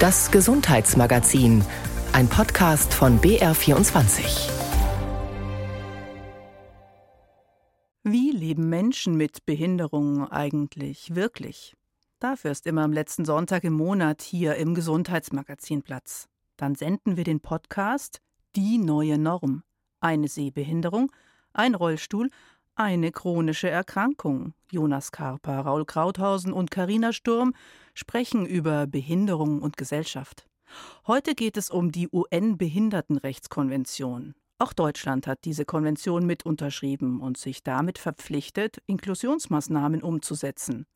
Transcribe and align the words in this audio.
Das 0.00 0.30
Gesundheitsmagazin, 0.30 1.64
ein 2.12 2.28
Podcast 2.28 2.94
von 2.94 3.18
BR24. 3.20 4.48
Wie 8.04 8.30
leben 8.30 8.68
Menschen 8.68 9.16
mit 9.16 9.44
Behinderungen 9.44 10.28
eigentlich 10.28 11.16
wirklich? 11.16 11.74
Dafür 12.20 12.52
ist 12.52 12.68
immer 12.68 12.82
am 12.82 12.92
letzten 12.92 13.24
Sonntag 13.24 13.64
im 13.64 13.72
Monat 13.72 14.22
hier 14.22 14.54
im 14.54 14.76
Gesundheitsmagazin 14.76 15.82
Platz. 15.82 16.28
Dann 16.56 16.76
senden 16.76 17.16
wir 17.16 17.24
den 17.24 17.40
Podcast 17.40 18.20
Die 18.54 18.78
neue 18.78 19.18
Norm. 19.18 19.64
Eine 19.98 20.28
Sehbehinderung, 20.28 21.10
ein 21.52 21.74
Rollstuhl, 21.74 22.30
eine 22.78 23.10
chronische 23.10 23.68
Erkrankung. 23.68 24.54
Jonas 24.70 25.10
Karper, 25.10 25.58
Raul 25.60 25.84
Krauthausen 25.84 26.52
und 26.52 26.70
Karina 26.70 27.12
Sturm 27.12 27.52
sprechen 27.94 28.46
über 28.46 28.86
Behinderung 28.86 29.60
und 29.62 29.76
Gesellschaft. 29.76 30.46
Heute 31.06 31.34
geht 31.34 31.56
es 31.56 31.70
um 31.70 31.90
die 31.90 32.08
UN-Behindertenrechtskonvention. 32.12 34.36
Auch 34.58 34.72
Deutschland 34.72 35.26
hat 35.26 35.44
diese 35.44 35.64
Konvention 35.64 36.24
mit 36.26 36.46
unterschrieben 36.46 37.20
und 37.20 37.36
sich 37.36 37.64
damit 37.64 37.98
verpflichtet, 37.98 38.80
Inklusionsmaßnahmen 38.86 40.00
umzusetzen. 40.02 40.86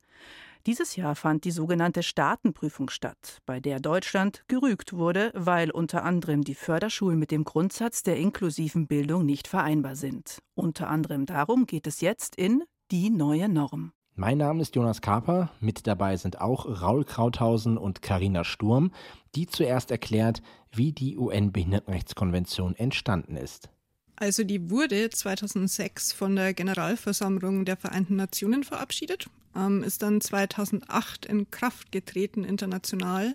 Dieses 0.67 0.95
Jahr 0.95 1.17
fand 1.17 1.45
die 1.45 1.51
sogenannte 1.51 2.05
Staatenprüfung 2.05 2.89
statt, 2.89 3.39
bei 3.47 3.59
der 3.59 3.81
Deutschland 3.81 4.45
gerügt 4.47 4.93
wurde, 4.93 5.33
weil 5.35 5.73
unter 5.73 6.05
anderem 6.05 6.45
die 6.45 6.55
Förderschulen 6.55 7.19
mit 7.19 7.33
dem 7.33 7.43
Grundsatz 7.43 8.05
der 8.05 8.17
inklusiven 8.17 8.87
Bildung 8.87 9.27
nicht 9.27 9.49
vereinbar 9.49 9.97
sind. 9.97 10.39
Unter 10.55 10.89
anderem 10.89 11.27
darum 11.27 11.67
geht 11.67 11.89
es 11.89 12.01
jetzt 12.01 12.37
in 12.37 12.63
Die 12.93 13.11
neue 13.11 13.49
Norm. 13.49 13.91
Mein 14.15 14.39
Name 14.39 14.63
ist 14.63 14.77
Jonas 14.77 15.01
Kaper. 15.01 15.51
Mit 15.59 15.89
dabei 15.89 16.17
sind 16.17 16.41
auch 16.41 16.81
Raul 16.81 17.05
Krauthausen 17.05 17.77
und 17.77 18.01
Karina 18.01 18.45
Sturm, 18.45 18.93
die 19.35 19.49
zuerst 19.49 19.91
erklärt, 19.91 20.43
wie 20.71 20.93
die 20.93 21.19
UN-Behindertenrechtskonvention 21.19 22.77
entstanden 22.77 23.37
ist. 23.37 23.69
Also 24.15 24.45
die 24.45 24.71
wurde 24.71 25.11
2006 25.11 26.13
von 26.13 26.37
der 26.37 26.55
Generalversammlung 26.55 27.65
der 27.65 27.77
Vereinten 27.77 28.15
Nationen 28.15 28.63
verabschiedet 28.63 29.29
ähm, 29.57 29.83
ist 29.83 30.03
dann 30.03 30.21
2008 30.21 31.27
in 31.27 31.51
Kraft 31.51 31.93
getreten 31.93 32.45
international, 32.45 33.35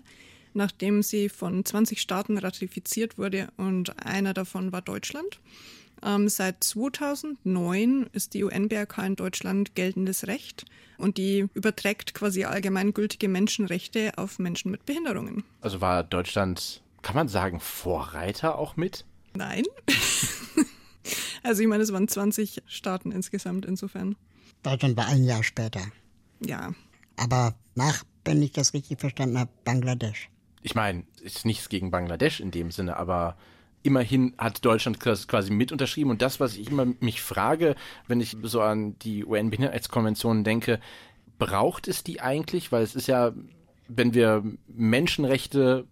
nachdem 0.54 1.02
sie 1.02 1.28
von 1.28 1.64
20 1.64 2.00
Staaten 2.00 2.38
ratifiziert 2.38 3.18
wurde 3.18 3.48
und 3.56 4.04
einer 4.04 4.34
davon 4.34 4.72
war 4.72 4.82
Deutschland. 4.82 5.40
Ähm, 6.02 6.28
seit 6.28 6.62
2009 6.62 8.08
ist 8.12 8.34
die 8.34 8.44
UNBRK 8.44 8.98
in 8.98 9.16
Deutschland 9.16 9.74
geltendes 9.74 10.26
Recht 10.26 10.64
und 10.96 11.16
die 11.16 11.46
überträgt 11.54 12.14
quasi 12.14 12.44
allgemeingültige 12.44 13.28
Menschenrechte 13.28 14.12
auf 14.16 14.38
Menschen 14.38 14.70
mit 14.70 14.86
Behinderungen. 14.86 15.44
Also 15.60 15.80
war 15.80 16.04
Deutschland, 16.04 16.82
kann 17.02 17.16
man 17.16 17.28
sagen, 17.28 17.60
Vorreiter 17.60 18.58
auch 18.58 18.76
mit? 18.76 19.04
Nein. 19.34 19.64
also 21.42 21.62
ich 21.62 21.68
meine, 21.68 21.82
es 21.82 21.92
waren 21.92 22.08
20 22.08 22.62
Staaten 22.66 23.12
insgesamt 23.12 23.64
insofern. 23.66 24.16
Deutschland 24.62 24.96
war 24.96 25.06
ein 25.06 25.24
Jahr 25.24 25.42
später 25.42 25.80
ja. 26.44 26.72
Aber 27.16 27.54
nach, 27.74 28.04
wenn 28.24 28.42
ich 28.42 28.52
das 28.52 28.74
richtig 28.74 29.00
verstanden 29.00 29.38
habe, 29.38 29.50
Bangladesch. 29.64 30.30
Ich 30.62 30.74
meine, 30.74 31.04
ist 31.22 31.46
nichts 31.46 31.68
gegen 31.68 31.90
Bangladesch 31.90 32.40
in 32.40 32.50
dem 32.50 32.70
Sinne, 32.70 32.96
aber 32.96 33.36
immerhin 33.82 34.34
hat 34.38 34.64
Deutschland 34.64 35.00
quasi 35.00 35.50
mit 35.50 35.72
unterschrieben. 35.72 36.10
Und 36.10 36.22
das, 36.22 36.40
was 36.40 36.56
ich 36.56 36.70
immer 36.70 36.86
mich 37.00 37.22
frage, 37.22 37.74
wenn 38.06 38.20
ich 38.20 38.36
so 38.42 38.60
an 38.60 38.98
die 39.00 39.24
UN-Behindertenrechtskonvention 39.24 40.44
denke, 40.44 40.80
braucht 41.38 41.88
es 41.88 42.04
die 42.04 42.20
eigentlich? 42.20 42.72
Weil 42.72 42.82
es 42.82 42.94
ist 42.94 43.06
ja, 43.06 43.32
wenn 43.88 44.14
wir 44.14 44.44
Menschenrechte 44.66 45.86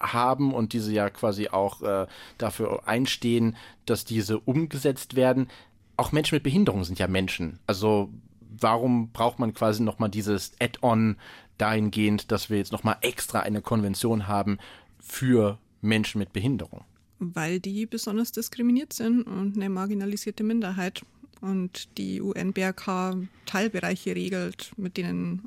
haben 0.00 0.54
und 0.54 0.72
diese 0.72 0.92
ja 0.92 1.10
quasi 1.10 1.48
auch 1.48 1.82
äh, 1.82 2.06
dafür 2.38 2.88
einstehen, 2.88 3.56
dass 3.86 4.04
diese 4.04 4.38
umgesetzt 4.38 5.14
werden. 5.14 5.48
Auch 5.96 6.12
Menschen 6.12 6.36
mit 6.36 6.42
Behinderung 6.42 6.84
sind 6.84 6.98
ja 6.98 7.06
Menschen. 7.06 7.58
Also 7.66 8.10
warum 8.58 9.10
braucht 9.12 9.38
man 9.38 9.54
quasi 9.54 9.82
nochmal 9.82 10.10
dieses 10.10 10.52
Add-on 10.60 11.16
dahingehend, 11.58 12.30
dass 12.30 12.50
wir 12.50 12.58
jetzt 12.58 12.72
nochmal 12.72 12.96
extra 13.02 13.40
eine 13.40 13.62
Konvention 13.62 14.28
haben 14.28 14.58
für 14.98 15.58
Menschen 15.80 16.18
mit 16.18 16.32
Behinderung? 16.32 16.84
Weil 17.18 17.60
die 17.60 17.86
besonders 17.86 18.32
diskriminiert 18.32 18.92
sind 18.92 19.22
und 19.22 19.56
eine 19.56 19.68
marginalisierte 19.68 20.42
Minderheit 20.42 21.04
und 21.40 21.96
die 21.98 22.20
UNBRK 22.20 23.16
Teilbereiche 23.46 24.14
regelt, 24.14 24.72
mit 24.76 24.96
denen 24.96 25.44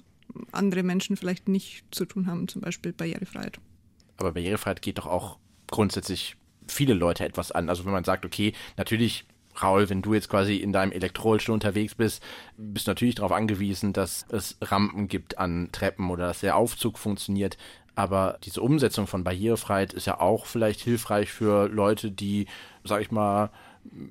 andere 0.52 0.84
Menschen 0.84 1.18
vielleicht 1.18 1.48
nicht 1.48 1.84
zu 1.92 2.06
tun 2.06 2.28
haben, 2.28 2.48
zum 2.48 2.62
Beispiel 2.62 2.94
Barrierefreiheit. 2.94 3.60
Aber 4.18 4.32
Barrierefreiheit 4.32 4.82
geht 4.82 4.98
doch 4.98 5.08
auch 5.08 5.38
grundsätzlich 5.68 6.36
viele 6.68 6.94
Leute 6.94 7.26
etwas 7.26 7.52
an. 7.52 7.70
Also 7.70 7.86
wenn 7.86 7.92
man 7.92 8.04
sagt, 8.04 8.26
okay, 8.26 8.54
natürlich 8.78 9.26
Raul, 9.62 9.90
wenn 9.90 10.02
du 10.02 10.14
jetzt 10.14 10.30
quasi 10.30 10.58
in 10.58 10.72
deinem 10.72 10.92
Elektrorollstuhl 10.92 11.54
unterwegs 11.54 11.96
bist, 11.96 12.24
bist 12.58 12.88
du 12.88 12.92
natürlich 12.92 13.16
darauf 13.16 13.32
angewiesen, 13.32 13.94
dass 13.94 14.26
es 14.30 14.58
Rampen 14.62 15.08
gibt 15.08 15.38
an 15.38 15.70
Treppen 15.72 16.10
oder 16.10 16.28
dass 16.28 16.40
der 16.40 16.56
Aufzug 16.56 16.98
funktioniert. 16.98 17.58
Aber 17.96 18.40
diese 18.44 18.62
Umsetzung 18.62 19.06
von 19.06 19.24
Barrierefreiheit 19.24 19.94
ist 19.94 20.08
ja 20.08 20.20
auch 20.20 20.46
vielleicht 20.46 20.82
hilfreich 20.82 21.32
für 21.32 21.68
Leute, 21.68 22.12
die, 22.12 22.48
sag 22.84 23.02
ich 23.02 23.12
mal, 23.12 23.52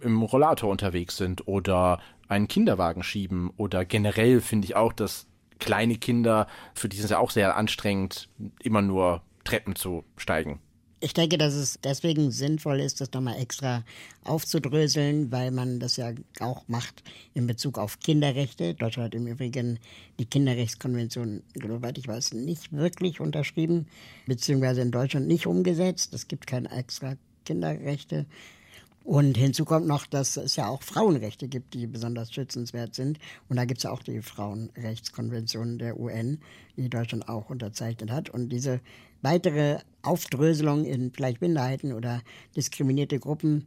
im 0.00 0.22
Rollator 0.22 0.70
unterwegs 0.70 1.16
sind 1.16 1.48
oder 1.48 2.00
einen 2.28 2.48
Kinderwagen 2.48 3.02
schieben 3.02 3.50
oder 3.56 3.84
generell 3.84 4.40
finde 4.40 4.66
ich 4.66 4.76
auch, 4.76 4.92
dass 4.92 5.26
kleine 5.58 5.96
Kinder, 5.96 6.46
für 6.74 6.88
die 6.88 6.98
ist 6.98 7.04
es 7.04 7.10
ja 7.10 7.18
auch 7.18 7.30
sehr 7.30 7.56
anstrengend, 7.56 8.28
immer 8.60 8.82
nur 8.82 9.22
Treppen 9.44 9.76
zu 9.76 10.04
steigen. 10.16 10.60
Ich 11.04 11.14
denke, 11.14 11.36
dass 11.36 11.54
es 11.54 11.80
deswegen 11.82 12.30
sinnvoll 12.30 12.78
ist, 12.78 13.00
das 13.00 13.10
nochmal 13.12 13.36
extra 13.40 13.82
aufzudröseln, 14.22 15.32
weil 15.32 15.50
man 15.50 15.80
das 15.80 15.96
ja 15.96 16.12
auch 16.38 16.62
macht 16.68 17.02
in 17.34 17.48
Bezug 17.48 17.76
auf 17.76 17.98
Kinderrechte. 17.98 18.74
Deutschland 18.74 19.06
hat 19.06 19.14
im 19.16 19.26
Übrigen 19.26 19.80
die 20.20 20.26
Kinderrechtskonvention, 20.26 21.42
soweit 21.60 21.98
ich 21.98 22.06
weiß, 22.06 22.34
nicht 22.34 22.72
wirklich 22.72 23.18
unterschrieben, 23.18 23.88
beziehungsweise 24.26 24.80
in 24.80 24.92
Deutschland 24.92 25.26
nicht 25.26 25.48
umgesetzt. 25.48 26.14
Es 26.14 26.28
gibt 26.28 26.46
keine 26.46 26.70
extra 26.70 27.16
Kinderrechte. 27.44 28.26
Und 29.04 29.36
hinzu 29.36 29.64
kommt 29.64 29.86
noch, 29.86 30.06
dass 30.06 30.36
es 30.36 30.56
ja 30.56 30.68
auch 30.68 30.82
Frauenrechte 30.82 31.48
gibt, 31.48 31.74
die 31.74 31.86
besonders 31.86 32.32
schützenswert 32.32 32.94
sind. 32.94 33.18
Und 33.48 33.56
da 33.56 33.64
gibt 33.64 33.78
es 33.78 33.84
ja 33.84 33.90
auch 33.90 34.02
die 34.02 34.22
Frauenrechtskonvention 34.22 35.78
der 35.78 35.98
UN, 35.98 36.38
die 36.76 36.88
Deutschland 36.88 37.28
auch 37.28 37.50
unterzeichnet 37.50 38.10
hat. 38.10 38.30
Und 38.30 38.50
diese 38.50 38.80
weitere 39.20 39.78
Aufdröselung 40.02 40.84
in 40.84 41.12
vielleicht 41.12 41.40
Minderheiten 41.40 41.92
oder 41.92 42.22
diskriminierte 42.54 43.18
Gruppen 43.18 43.66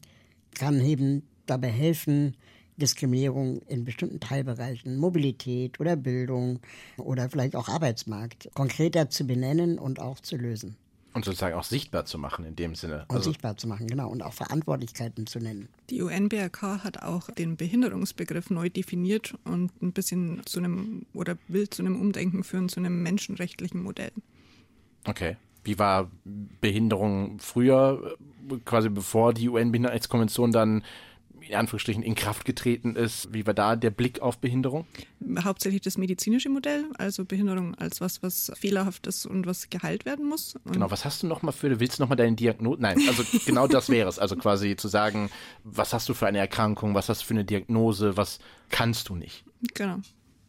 kann 0.53 0.79
eben 0.79 1.23
dabei 1.46 1.69
helfen, 1.69 2.35
Diskriminierung 2.78 3.62
in 3.67 3.85
bestimmten 3.85 4.19
Teilbereichen, 4.19 4.97
Mobilität 4.97 5.79
oder 5.79 5.96
Bildung 5.96 6.59
oder 6.97 7.29
vielleicht 7.29 7.56
auch 7.56 7.69
Arbeitsmarkt 7.69 8.50
konkreter 8.53 9.09
zu 9.09 9.25
benennen 9.25 9.79
und 9.79 10.00
auch 10.00 10.19
zu 10.19 10.35
lösen. 10.35 10.75
Und 11.15 11.23
sozusagen 11.23 11.55
auch 11.55 11.63
sichtbar 11.63 12.03
zu 12.03 12.17
machen 12.19 12.43
in 12.43 12.57
dem 12.57 12.75
Sinne. 12.75 13.05
Und 13.07 13.15
also 13.15 13.29
sichtbar 13.29 13.55
zu 13.55 13.67
machen, 13.67 13.87
genau. 13.87 14.09
Und 14.09 14.21
auch 14.21 14.33
Verantwortlichkeiten 14.33 15.25
zu 15.25 15.39
nennen. 15.39 15.69
Die 15.89 16.01
UNBRK 16.01 16.83
hat 16.83 17.03
auch 17.03 17.31
den 17.31 17.55
Behinderungsbegriff 17.55 18.49
neu 18.49 18.67
definiert 18.67 19.33
und 19.45 19.71
ein 19.81 19.93
bisschen 19.93 20.45
zu 20.45 20.59
einem 20.59 21.05
oder 21.13 21.37
will 21.47 21.69
zu 21.69 21.81
einem 21.81 21.99
Umdenken 21.99 22.43
führen, 22.43 22.67
zu 22.67 22.81
einem 22.81 23.01
menschenrechtlichen 23.01 23.81
Modell. 23.81 24.11
Okay. 25.05 25.37
Wie 25.63 25.79
war 25.79 26.11
Behinderung 26.59 27.39
früher, 27.39 28.17
quasi 28.65 28.89
bevor 28.89 29.33
die 29.33 29.47
UN-Behindertenrechtskonvention 29.47 30.51
dann 30.51 30.83
in 31.50 31.56
Anführungsstrichen 31.56 32.03
in 32.03 32.16
Kraft 32.16 32.45
getreten 32.45 32.95
ist. 32.95 33.33
Wie 33.33 33.45
war 33.45 33.53
da 33.53 33.75
der 33.75 33.89
Blick 33.89 34.22
auf 34.22 34.39
Behinderung? 34.39 34.85
Hauptsächlich 35.44 35.81
das 35.81 35.97
medizinische 35.97 36.50
Modell, 36.50 36.85
also 36.97 37.25
Behinderung 37.25 37.75
als 37.75 38.01
was, 38.01 38.23
was 38.23 38.51
fehlerhaft 38.56 39.07
ist 39.07 39.25
und 39.25 39.45
was 39.45 39.69
geheilt 39.69 40.05
werden 40.05 40.28
muss. 40.28 40.55
Und 40.64 40.73
genau, 40.73 40.91
was 40.91 41.05
hast 41.05 41.23
du 41.23 41.28
nochmal 41.28 41.53
für, 41.53 41.79
willst 41.79 41.99
du 41.99 42.03
nochmal 42.03 42.17
deine 42.17 42.35
Diagnose? 42.35 42.81
Nein, 42.81 42.99
also 43.08 43.23
genau 43.46 43.67
das 43.67 43.90
wäre 43.90 44.09
es. 44.09 44.19
Also 44.19 44.35
quasi 44.35 44.75
zu 44.75 44.87
sagen, 44.87 45.29
was 45.64 45.93
hast 45.93 46.09
du 46.09 46.14
für 46.14 46.28
eine 46.28 46.40
Erkrankung, 46.40 46.96
was 46.96 47.09
hast 47.09 47.22
du 47.22 47.25
für 47.28 47.34
eine 47.34 47.46
Diagnose, 47.46 48.17
was 48.17 48.40
kannst 48.69 49.09
du 49.09 49.16
nicht? 49.16 49.46
Genau. 49.73 49.97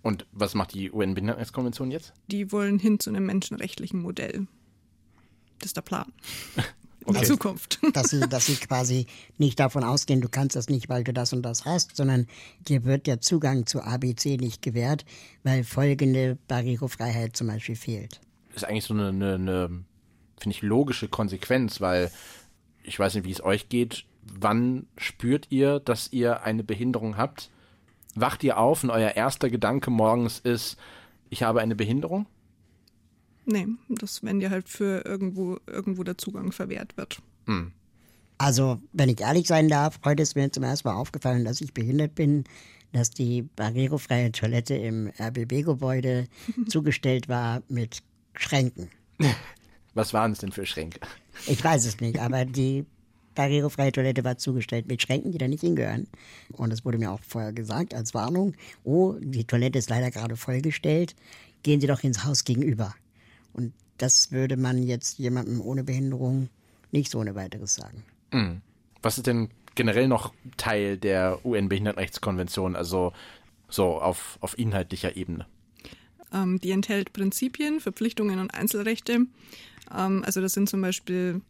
Und 0.02 0.26
was 0.32 0.54
macht 0.54 0.74
die 0.74 0.92
UN-Behindertenrechtskonvention 0.92 1.90
jetzt? 1.90 2.12
Die 2.28 2.52
wollen 2.52 2.78
hin 2.78 3.00
zu 3.00 3.10
einem 3.10 3.26
menschenrechtlichen 3.26 4.00
Modell. 4.00 4.46
Das 5.58 5.66
ist 5.66 5.76
der 5.76 5.82
Plan. 5.82 6.12
Okay. 7.06 7.20
In 7.20 7.24
Zukunft. 7.24 7.78
Dass 7.92 8.10
sie, 8.10 8.20
dass 8.20 8.46
sie 8.46 8.56
quasi 8.56 9.06
nicht 9.38 9.60
davon 9.60 9.84
ausgehen, 9.84 10.20
du 10.20 10.28
kannst 10.28 10.56
das 10.56 10.68
nicht, 10.68 10.88
weil 10.88 11.04
du 11.04 11.12
das 11.12 11.32
und 11.32 11.42
das 11.42 11.64
hast, 11.64 11.96
sondern 11.96 12.26
dir 12.66 12.84
wird 12.84 13.06
der 13.06 13.20
Zugang 13.20 13.64
zu 13.64 13.80
ABC 13.80 14.38
nicht 14.38 14.60
gewährt, 14.60 15.04
weil 15.44 15.62
folgende 15.62 16.36
Barrierefreiheit 16.48 17.36
zum 17.36 17.46
Beispiel 17.46 17.76
fehlt. 17.76 18.20
Das 18.48 18.62
ist 18.62 18.68
eigentlich 18.68 18.84
so 18.84 18.94
eine, 18.94 19.08
eine, 19.08 19.34
eine 19.34 19.68
finde 20.38 20.56
ich, 20.56 20.62
logische 20.62 21.06
Konsequenz, 21.08 21.80
weil 21.80 22.10
ich 22.82 22.98
weiß 22.98 23.14
nicht, 23.14 23.24
wie 23.24 23.32
es 23.32 23.42
euch 23.42 23.68
geht. 23.68 24.04
Wann 24.22 24.86
spürt 24.96 25.46
ihr, 25.50 25.78
dass 25.78 26.12
ihr 26.12 26.42
eine 26.42 26.64
Behinderung 26.64 27.16
habt? 27.16 27.50
Wacht 28.16 28.42
ihr 28.42 28.58
auf 28.58 28.82
und 28.82 28.90
euer 28.90 29.10
erster 29.10 29.48
Gedanke 29.48 29.90
morgens 29.90 30.40
ist, 30.40 30.76
ich 31.30 31.44
habe 31.44 31.60
eine 31.60 31.76
Behinderung? 31.76 32.26
Nee, 33.46 33.66
das, 33.88 34.22
wenn 34.24 34.40
dir 34.40 34.50
halt 34.50 34.68
für 34.68 35.04
irgendwo, 35.06 35.58
irgendwo 35.66 36.02
der 36.02 36.18
Zugang 36.18 36.52
verwehrt 36.52 36.96
wird. 36.96 37.22
Hm. 37.46 37.72
Also, 38.38 38.80
wenn 38.92 39.08
ich 39.08 39.20
ehrlich 39.20 39.46
sein 39.46 39.68
darf, 39.68 40.00
heute 40.04 40.22
ist 40.22 40.34
mir 40.34 40.50
zum 40.50 40.64
ersten 40.64 40.88
Mal 40.88 40.94
aufgefallen, 40.94 41.44
dass 41.44 41.60
ich 41.60 41.72
behindert 41.72 42.14
bin, 42.14 42.44
dass 42.92 43.10
die 43.10 43.42
barrierefreie 43.42 44.32
Toilette 44.32 44.74
im 44.74 45.10
RBB-Gebäude 45.18 46.26
zugestellt 46.68 47.28
war 47.28 47.62
mit 47.68 48.02
Schränken. 48.34 48.90
Was 49.94 50.12
waren 50.12 50.32
es 50.32 50.38
denn 50.38 50.52
für 50.52 50.66
Schränke? 50.66 51.00
Ich 51.46 51.62
weiß 51.62 51.86
es 51.86 52.00
nicht, 52.00 52.18
aber 52.18 52.44
die 52.44 52.84
barrierefreie 53.34 53.92
Toilette 53.92 54.24
war 54.24 54.36
zugestellt 54.38 54.88
mit 54.88 55.00
Schränken, 55.00 55.30
die 55.30 55.38
da 55.38 55.46
nicht 55.46 55.60
hingehören. 55.60 56.08
Und 56.52 56.72
es 56.72 56.84
wurde 56.84 56.98
mir 56.98 57.12
auch 57.12 57.20
vorher 57.22 57.52
gesagt 57.52 57.94
als 57.94 58.12
Warnung, 58.12 58.54
oh, 58.82 59.14
die 59.20 59.44
Toilette 59.44 59.78
ist 59.78 59.88
leider 59.88 60.10
gerade 60.10 60.36
vollgestellt, 60.36 61.14
gehen 61.62 61.80
Sie 61.80 61.86
doch 61.86 62.02
ins 62.02 62.24
Haus 62.24 62.44
gegenüber. 62.44 62.94
Und 63.56 63.72
das 63.96 64.30
würde 64.32 64.56
man 64.56 64.82
jetzt 64.82 65.18
jemandem 65.18 65.60
ohne 65.60 65.82
Behinderung 65.82 66.50
nicht 66.92 67.10
so 67.10 67.18
ohne 67.18 67.34
weiteres 67.34 67.74
sagen. 67.74 68.04
Mhm. 68.32 68.60
Was 69.02 69.16
ist 69.16 69.26
denn 69.26 69.48
generell 69.74 70.08
noch 70.08 70.34
Teil 70.56 70.98
der 70.98 71.44
UN-Behindertenrechtskonvention, 71.44 72.76
also 72.76 73.12
so 73.68 74.00
auf, 74.00 74.38
auf 74.40 74.58
inhaltlicher 74.58 75.16
Ebene? 75.16 75.46
Ähm, 76.32 76.60
die 76.60 76.70
enthält 76.70 77.12
Prinzipien, 77.12 77.80
Verpflichtungen 77.80 78.38
und 78.38 78.52
Einzelrechte. 78.54 79.26
Ähm, 79.94 80.22
also 80.24 80.40
das 80.40 80.52
sind 80.52 80.68
zum 80.68 80.82
Beispiel 80.82 81.40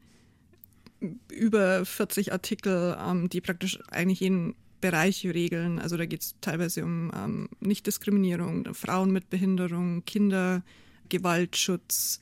über 1.28 1.84
40 1.84 2.32
Artikel, 2.32 2.96
ähm, 3.04 3.28
die 3.28 3.40
praktisch 3.40 3.78
eigentlich 3.90 4.20
jeden 4.20 4.54
Bereich 4.80 5.24
regeln. 5.26 5.78
Also 5.78 5.96
da 5.96 6.06
geht 6.06 6.22
es 6.22 6.34
teilweise 6.40 6.84
um 6.84 7.10
ähm, 7.14 7.48
Nichtdiskriminierung, 7.60 8.74
Frauen 8.74 9.10
mit 9.10 9.30
Behinderung, 9.30 10.04
Kinder, 10.04 10.62
Gewaltschutz, 11.08 12.20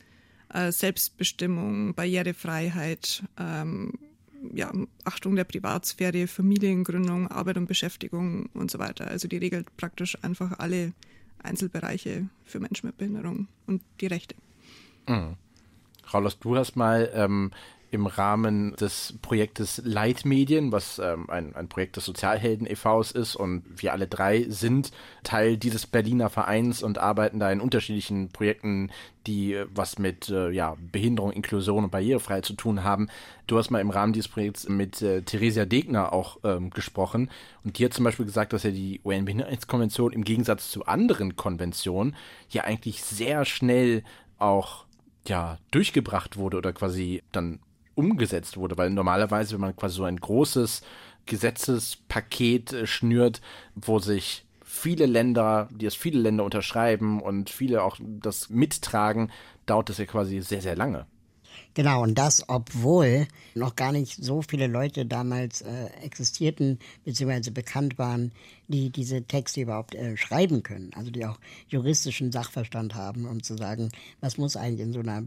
äh, 0.52 0.72
Selbstbestimmung, 0.72 1.94
Barrierefreiheit, 1.94 3.25
ähm, 3.38 3.92
ja, 4.52 4.70
Achtung 5.04 5.36
der 5.36 5.44
Privatsphäre, 5.44 6.26
Familiengründung, 6.26 7.28
Arbeit 7.28 7.56
und 7.56 7.66
Beschäftigung 7.66 8.50
und 8.54 8.70
so 8.70 8.78
weiter. 8.78 9.08
Also 9.08 9.28
die 9.28 9.38
regelt 9.38 9.75
praktisch 9.76 10.22
einfach 10.22 10.58
alle 10.58 10.92
Einzelbereiche 11.42 12.28
für 12.44 12.60
Menschen 12.60 12.86
mit 12.86 12.98
Behinderung 12.98 13.48
und 13.66 13.82
die 14.00 14.06
Rechte. 14.06 14.34
Mhm. 15.08 15.36
Raulos, 16.12 16.38
du 16.38 16.56
hast 16.56 16.76
mal 16.76 17.10
ähm, 17.14 17.50
im 17.94 18.06
Rahmen 18.06 18.75
des 18.75 19.14
Projektes 19.23 19.81
Leitmedien, 19.85 20.73
was 20.73 20.99
ähm, 20.99 21.31
ein, 21.31 21.55
ein 21.55 21.69
Projekt 21.69 21.96
des 21.96 22.05
Sozialhelden 22.05 22.67
e.V.s 22.67 23.12
ist 23.12 23.37
und 23.37 23.62
wir 23.81 23.93
alle 23.93 24.08
drei 24.08 24.46
sind 24.49 24.91
Teil 25.23 25.56
dieses 25.56 25.87
Berliner 25.87 26.29
Vereins 26.29 26.82
und 26.82 26.99
arbeiten 26.99 27.38
da 27.38 27.50
in 27.52 27.61
unterschiedlichen 27.61 28.31
Projekten, 28.31 28.91
die 29.29 29.55
äh, 29.55 29.67
was 29.73 29.99
mit 29.99 30.29
äh, 30.29 30.50
ja, 30.50 30.76
Behinderung, 30.93 31.31
Inklusion 31.31 31.85
und 31.85 31.91
Barrierefreiheit 31.91 32.44
zu 32.44 32.55
tun 32.55 32.82
haben. 32.82 33.08
Du 33.46 33.58
hast 33.58 33.70
mal 33.70 33.81
im 33.81 33.91
Rahmen 33.91 34.12
dieses 34.12 34.29
Projekts 34.29 34.69
mit 34.69 35.00
äh, 35.00 35.23
Theresia 35.23 35.64
Degner 35.64 36.12
auch 36.12 36.38
ähm, 36.43 36.70
gesprochen 36.70 37.31
und 37.62 37.79
die 37.79 37.85
hat 37.85 37.94
zum 37.94 38.05
Beispiel 38.05 38.26
gesagt, 38.26 38.52
dass 38.52 38.64
ja 38.64 38.73
die 38.73 39.00
UN-Behindertenkonvention 39.05 40.12
im 40.12 40.25
Gegensatz 40.25 40.70
zu 40.70 40.85
anderen 40.87 41.37
Konventionen 41.37 42.17
ja 42.50 42.64
eigentlich 42.64 43.05
sehr 43.05 43.44
schnell 43.44 44.02
auch 44.38 44.85
ja 45.29 45.58
durchgebracht 45.70 46.37
wurde 46.37 46.58
oder 46.58 46.73
quasi 46.73 47.23
dann 47.32 47.61
umgesetzt 47.94 48.56
wurde, 48.56 48.76
weil 48.76 48.91
normalerweise, 48.91 49.55
wenn 49.55 49.61
man 49.61 49.76
quasi 49.76 49.96
so 49.96 50.05
ein 50.05 50.19
großes 50.19 50.82
Gesetzespaket 51.26 52.73
äh, 52.73 52.87
schnürt, 52.87 53.41
wo 53.75 53.99
sich 53.99 54.44
viele 54.64 55.06
Länder, 55.06 55.69
die 55.73 55.87
es 55.87 55.94
viele 55.94 56.20
Länder 56.20 56.44
unterschreiben 56.44 57.20
und 57.20 57.50
viele 57.50 57.82
auch 57.82 57.96
das 58.00 58.50
mittragen, 58.50 59.31
dauert 59.67 59.88
das 59.88 59.99
ja 59.99 60.06
quasi 60.06 60.41
sehr, 60.41 60.61
sehr 60.61 60.76
lange. 60.76 61.06
Genau, 61.75 62.02
und 62.02 62.17
das, 62.17 62.49
obwohl 62.49 63.26
noch 63.55 63.76
gar 63.76 63.93
nicht 63.93 64.23
so 64.23 64.43
viele 64.43 64.67
Leute 64.67 65.06
damals 65.06 65.62
äh, 65.62 65.87
existierten, 66.02 66.79
beziehungsweise 67.05 67.50
bekannt 67.50 67.99
waren, 67.99 68.32
die 68.69 68.91
diese 68.91 69.23
Texte 69.25 69.62
überhaupt 69.62 69.94
äh, 69.94 70.17
schreiben 70.17 70.62
können. 70.62 70.93
Also 70.94 71.11
die 71.11 71.26
auch 71.26 71.38
juristischen 71.69 72.32
Sachverstand 72.32 72.94
haben, 72.94 73.26
um 73.26 73.43
zu 73.43 73.56
sagen, 73.56 73.91
was 74.20 74.38
muss 74.38 74.56
eigentlich 74.56 74.81
in 74.81 74.93
so 74.93 75.00
einer 75.00 75.25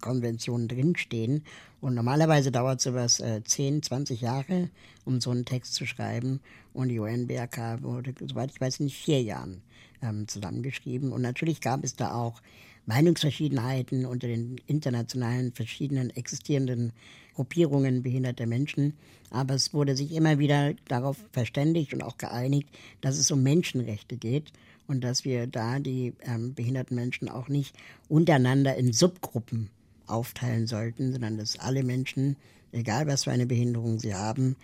Konventionen 0.00 0.68
drinstehen. 0.68 1.44
Und 1.80 1.94
normalerweise 1.94 2.50
dauert 2.50 2.80
sowas 2.80 3.20
äh, 3.20 3.42
10, 3.44 3.82
20 3.82 4.20
Jahre, 4.20 4.70
um 5.04 5.20
so 5.20 5.30
einen 5.30 5.44
Text 5.44 5.74
zu 5.74 5.86
schreiben. 5.86 6.40
Und 6.72 6.88
die 6.88 6.98
UNBRK 6.98 7.82
wurde, 7.82 8.14
soweit 8.26 8.50
ich 8.50 8.60
weiß, 8.60 8.80
in 8.80 8.90
vier 8.90 9.22
Jahren 9.22 9.62
ähm, 10.02 10.28
zusammengeschrieben. 10.28 11.12
Und 11.12 11.22
natürlich 11.22 11.60
gab 11.60 11.84
es 11.84 11.96
da 11.96 12.12
auch 12.12 12.40
Meinungsverschiedenheiten 12.86 14.06
unter 14.06 14.28
den 14.28 14.56
internationalen 14.66 15.52
verschiedenen 15.52 16.10
existierenden 16.10 16.92
Gruppierungen 17.34 18.02
behinderter 18.02 18.46
Menschen. 18.46 18.94
Aber 19.30 19.54
es 19.54 19.74
wurde 19.74 19.94
sich 19.94 20.12
immer 20.12 20.38
wieder 20.38 20.72
darauf 20.88 21.18
verständigt 21.30 21.92
und 21.92 22.02
auch 22.02 22.16
geeinigt, 22.16 22.68
dass 23.00 23.18
es 23.18 23.30
um 23.30 23.42
Menschenrechte 23.42 24.16
geht 24.16 24.52
und 24.86 25.04
dass 25.04 25.24
wir 25.24 25.46
da 25.46 25.78
die 25.78 26.14
ähm, 26.22 26.54
behinderten 26.54 26.96
Menschen 26.96 27.28
auch 27.28 27.48
nicht 27.48 27.76
untereinander 28.08 28.74
in 28.76 28.92
Subgruppen 28.92 29.68
aufteilen 30.08 30.66
sollten, 30.66 31.12
sondern 31.12 31.38
dass 31.38 31.58
alle 31.58 31.82
Menschen, 31.82 32.36
egal 32.72 33.06
was 33.06 33.24
für 33.24 33.32
eine 33.32 33.46
Behinderung 33.46 33.98
sie 33.98 34.14
haben, 34.14 34.56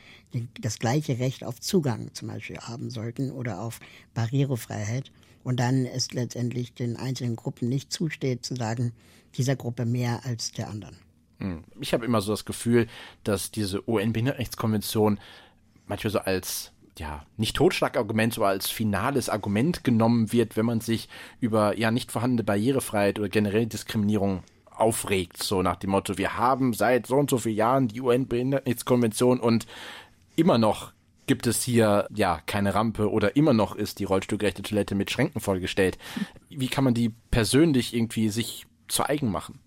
das 0.61 0.79
gleiche 0.79 1.19
Recht 1.19 1.45
auf 1.45 1.61
Zugang 1.61 2.13
zum 2.15 2.29
Beispiel 2.29 2.59
haben 2.59 2.91
sollten 2.91 3.31
oder 3.31 3.61
auf 3.61 3.81
Barrierefreiheit. 4.15 5.11
Und 5.43 5.61
dann 5.61 5.85
es 5.85 6.13
letztendlich 6.13 6.73
den 6.73 6.97
einzelnen 6.97 7.37
Gruppen 7.37 7.69
nicht 7.69 7.93
zusteht, 7.93 8.45
zu 8.45 8.57
sagen, 8.57 8.93
dieser 9.37 9.57
Gruppe 9.57 9.85
mehr 9.85 10.25
als 10.25 10.53
der 10.53 10.69
anderen. 10.69 10.97
Hm. 11.39 11.65
Ich 11.81 11.93
habe 11.93 12.07
immer 12.07 12.21
so 12.21 12.33
das 12.33 12.45
Gefühl, 12.45 12.87
dass 13.25 13.51
diese 13.51 13.87
UN-Behindertenrechtskonvention 13.89 15.19
manchmal 15.87 16.11
so 16.11 16.19
als 16.21 16.73
ja, 16.99 17.27
nicht 17.37 17.57
Totschlagargument, 17.57 18.35
so 18.35 18.45
als 18.45 18.71
finales 18.71 19.29
Argument 19.29 19.85
genommen 19.85 20.33
wird, 20.33 20.57
wenn 20.57 20.67
man 20.67 20.81
sich 20.81 21.09
über 21.41 21.77
ja 21.77 21.91
nicht 21.91 22.13
vorhandene 22.13 22.45
Barrierefreiheit 22.45 23.19
oder 23.19 23.29
generell 23.29 23.67
Diskriminierung 23.67 24.43
aufregt, 24.77 25.43
so 25.43 25.63
nach 25.63 25.77
dem 25.77 25.91
Motto, 25.91 26.19
wir 26.19 26.37
haben 26.37 26.73
seit 26.73 27.07
so 27.07 27.17
und 27.17 27.31
so 27.31 27.39
vielen 27.39 27.57
Jahren 27.57 27.89
die 27.89 28.01
UN-Behindertenrechtskonvention 28.01 29.41
und 29.41 29.67
immer 30.37 30.59
noch 30.59 30.93
gibt 31.27 31.47
es 31.47 31.63
hier 31.63 32.07
ja 32.15 32.41
keine 32.47 32.75
Rampe 32.75 33.11
oder 33.11 33.37
immer 33.37 33.55
noch 33.55 33.77
ist 33.77 33.99
die 33.99 34.05
rollstuhlgerechte 34.05 34.63
Toilette 34.63 34.95
mit 34.95 35.11
Schränken 35.11 35.41
vollgestellt. 35.41 35.99
Wie 36.51 36.69
kann 36.69 36.85
man 36.85 36.95
die 36.95 37.11
persönlich 37.31 37.95
irgendwie 37.95 38.29
sich 38.29 38.67
zu 38.89 39.09
eigen 39.09 39.31
machen? 39.31 39.59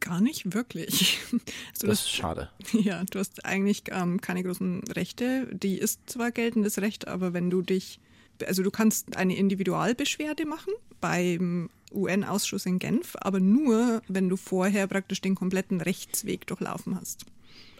Gar 0.00 0.20
nicht 0.20 0.52
wirklich. 0.52 1.18
Also 1.30 1.38
das, 1.38 1.80
das, 1.80 2.00
ist 2.00 2.10
schade. 2.10 2.50
Ja, 2.72 3.02
du 3.04 3.18
hast 3.18 3.44
eigentlich 3.44 3.84
ähm, 3.90 4.20
keine 4.20 4.42
großen 4.42 4.82
Rechte. 4.88 5.48
Die 5.52 5.78
ist 5.78 6.10
zwar 6.10 6.30
geltendes 6.30 6.78
Recht, 6.78 7.08
aber 7.08 7.32
wenn 7.32 7.48
du 7.48 7.62
dich, 7.62 8.00
also 8.46 8.62
du 8.62 8.70
kannst 8.70 9.16
eine 9.16 9.36
Individualbeschwerde 9.36 10.46
machen 10.46 10.72
beim 11.00 11.70
UN-Ausschuss 11.94 12.66
in 12.66 12.78
Genf, 12.78 13.16
aber 13.20 13.40
nur, 13.40 14.02
wenn 14.08 14.28
du 14.28 14.36
vorher 14.36 14.86
praktisch 14.86 15.20
den 15.20 15.34
kompletten 15.34 15.80
Rechtsweg 15.80 16.46
durchlaufen 16.46 16.98
hast. 17.00 17.26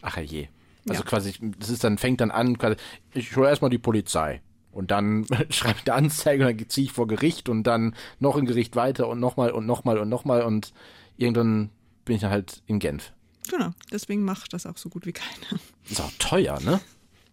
Ach 0.02 0.18
je. 0.18 0.48
Also 0.88 1.02
ja. 1.02 1.08
quasi, 1.08 1.34
das 1.58 1.70
ist 1.70 1.84
dann, 1.84 1.98
fängt 1.98 2.20
dann 2.20 2.30
an, 2.30 2.58
quasi, 2.58 2.76
ich 3.14 3.36
hole 3.36 3.48
erstmal 3.48 3.70
die 3.70 3.78
Polizei. 3.78 4.42
Und 4.70 4.90
dann 4.90 5.26
schreibe 5.50 5.78
ich 5.78 5.90
eine 5.90 5.94
Anzeige 5.94 6.46
und 6.46 6.60
dann 6.60 6.68
ziehe 6.68 6.86
ich 6.86 6.92
vor 6.92 7.06
Gericht 7.06 7.48
und 7.48 7.64
dann 7.64 7.94
noch 8.18 8.36
ein 8.36 8.44
Gericht 8.44 8.76
weiter 8.76 9.08
und 9.08 9.20
nochmal 9.20 9.50
und 9.52 9.66
nochmal 9.66 9.98
und 9.98 10.08
nochmal 10.08 10.42
und 10.42 10.72
irgendwann 11.16 11.70
bin 12.04 12.16
ich 12.16 12.22
dann 12.22 12.30
halt 12.30 12.62
in 12.66 12.80
Genf. 12.80 13.12
Genau, 13.50 13.70
deswegen 13.92 14.24
macht 14.24 14.52
das 14.52 14.66
auch 14.66 14.76
so 14.76 14.88
gut 14.88 15.06
wie 15.06 15.12
keiner. 15.12 15.60
Ist 15.88 16.00
auch 16.00 16.12
teuer, 16.18 16.60
ne? 16.60 16.80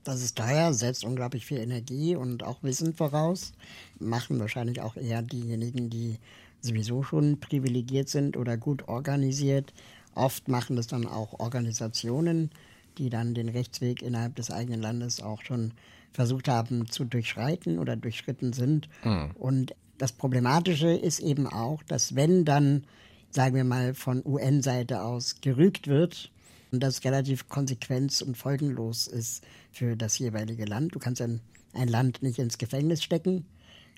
Das 0.04 0.22
ist 0.22 0.38
teuer, 0.38 0.74
setzt 0.74 1.06
unglaublich 1.06 1.46
viel 1.46 1.60
Energie 1.60 2.16
und 2.16 2.44
auch 2.44 2.64
Wissen 2.64 2.94
voraus. 2.94 3.54
Machen 4.00 4.40
wahrscheinlich 4.40 4.82
auch 4.82 4.98
eher 4.98 5.22
diejenigen, 5.22 5.90
die 5.90 6.18
sowieso 6.62 7.04
schon 7.04 7.40
privilegiert 7.40 8.10
sind 8.10 8.38
oder 8.38 8.58
gut 8.58 8.88
organisiert. 8.88 9.74
Oft 10.16 10.48
machen 10.48 10.76
das 10.76 10.88
dann 10.88 11.08
auch 11.08 11.40
Organisationen, 11.40 12.52
die 12.98 13.10
dann 13.10 13.34
den 13.34 13.50
Rechtsweg 13.50 14.02
innerhalb 14.02 14.36
des 14.36 14.52
eigenen 14.52 14.82
Landes 14.82 15.22
auch 15.22 15.42
schon 15.42 15.74
versucht 16.12 16.48
haben 16.48 16.90
zu 16.90 17.06
durchschreiten 17.06 17.80
oder 17.80 17.96
durchschritten 17.96 18.54
sind. 18.54 18.90
Mhm. 19.04 19.32
Und 19.36 19.76
das 19.98 20.12
Problematische 20.12 20.92
ist 20.92 21.20
eben 21.20 21.48
auch, 21.48 21.84
dass 21.84 22.16
wenn 22.16 22.44
dann, 22.44 22.84
sagen 23.30 23.56
wir 23.56 23.64
mal, 23.64 23.94
von 23.94 24.22
UN-Seite 24.26 25.02
aus 25.04 25.36
gerügt 25.42 25.88
wird, 25.88 26.32
und 26.72 26.82
das 26.82 27.04
relativ 27.04 27.50
konsequenz- 27.50 28.22
und 28.22 28.38
folgenlos 28.38 29.08
ist 29.08 29.44
für 29.72 29.96
das 29.96 30.18
jeweilige 30.20 30.66
Land. 30.66 30.96
Du 30.96 31.00
kannst 31.00 31.22
ein, 31.22 31.42
ein 31.74 31.88
Land 31.88 32.24
nicht 32.24 32.40
ins 32.40 32.58
Gefängnis 32.58 33.04
stecken, 33.04 33.46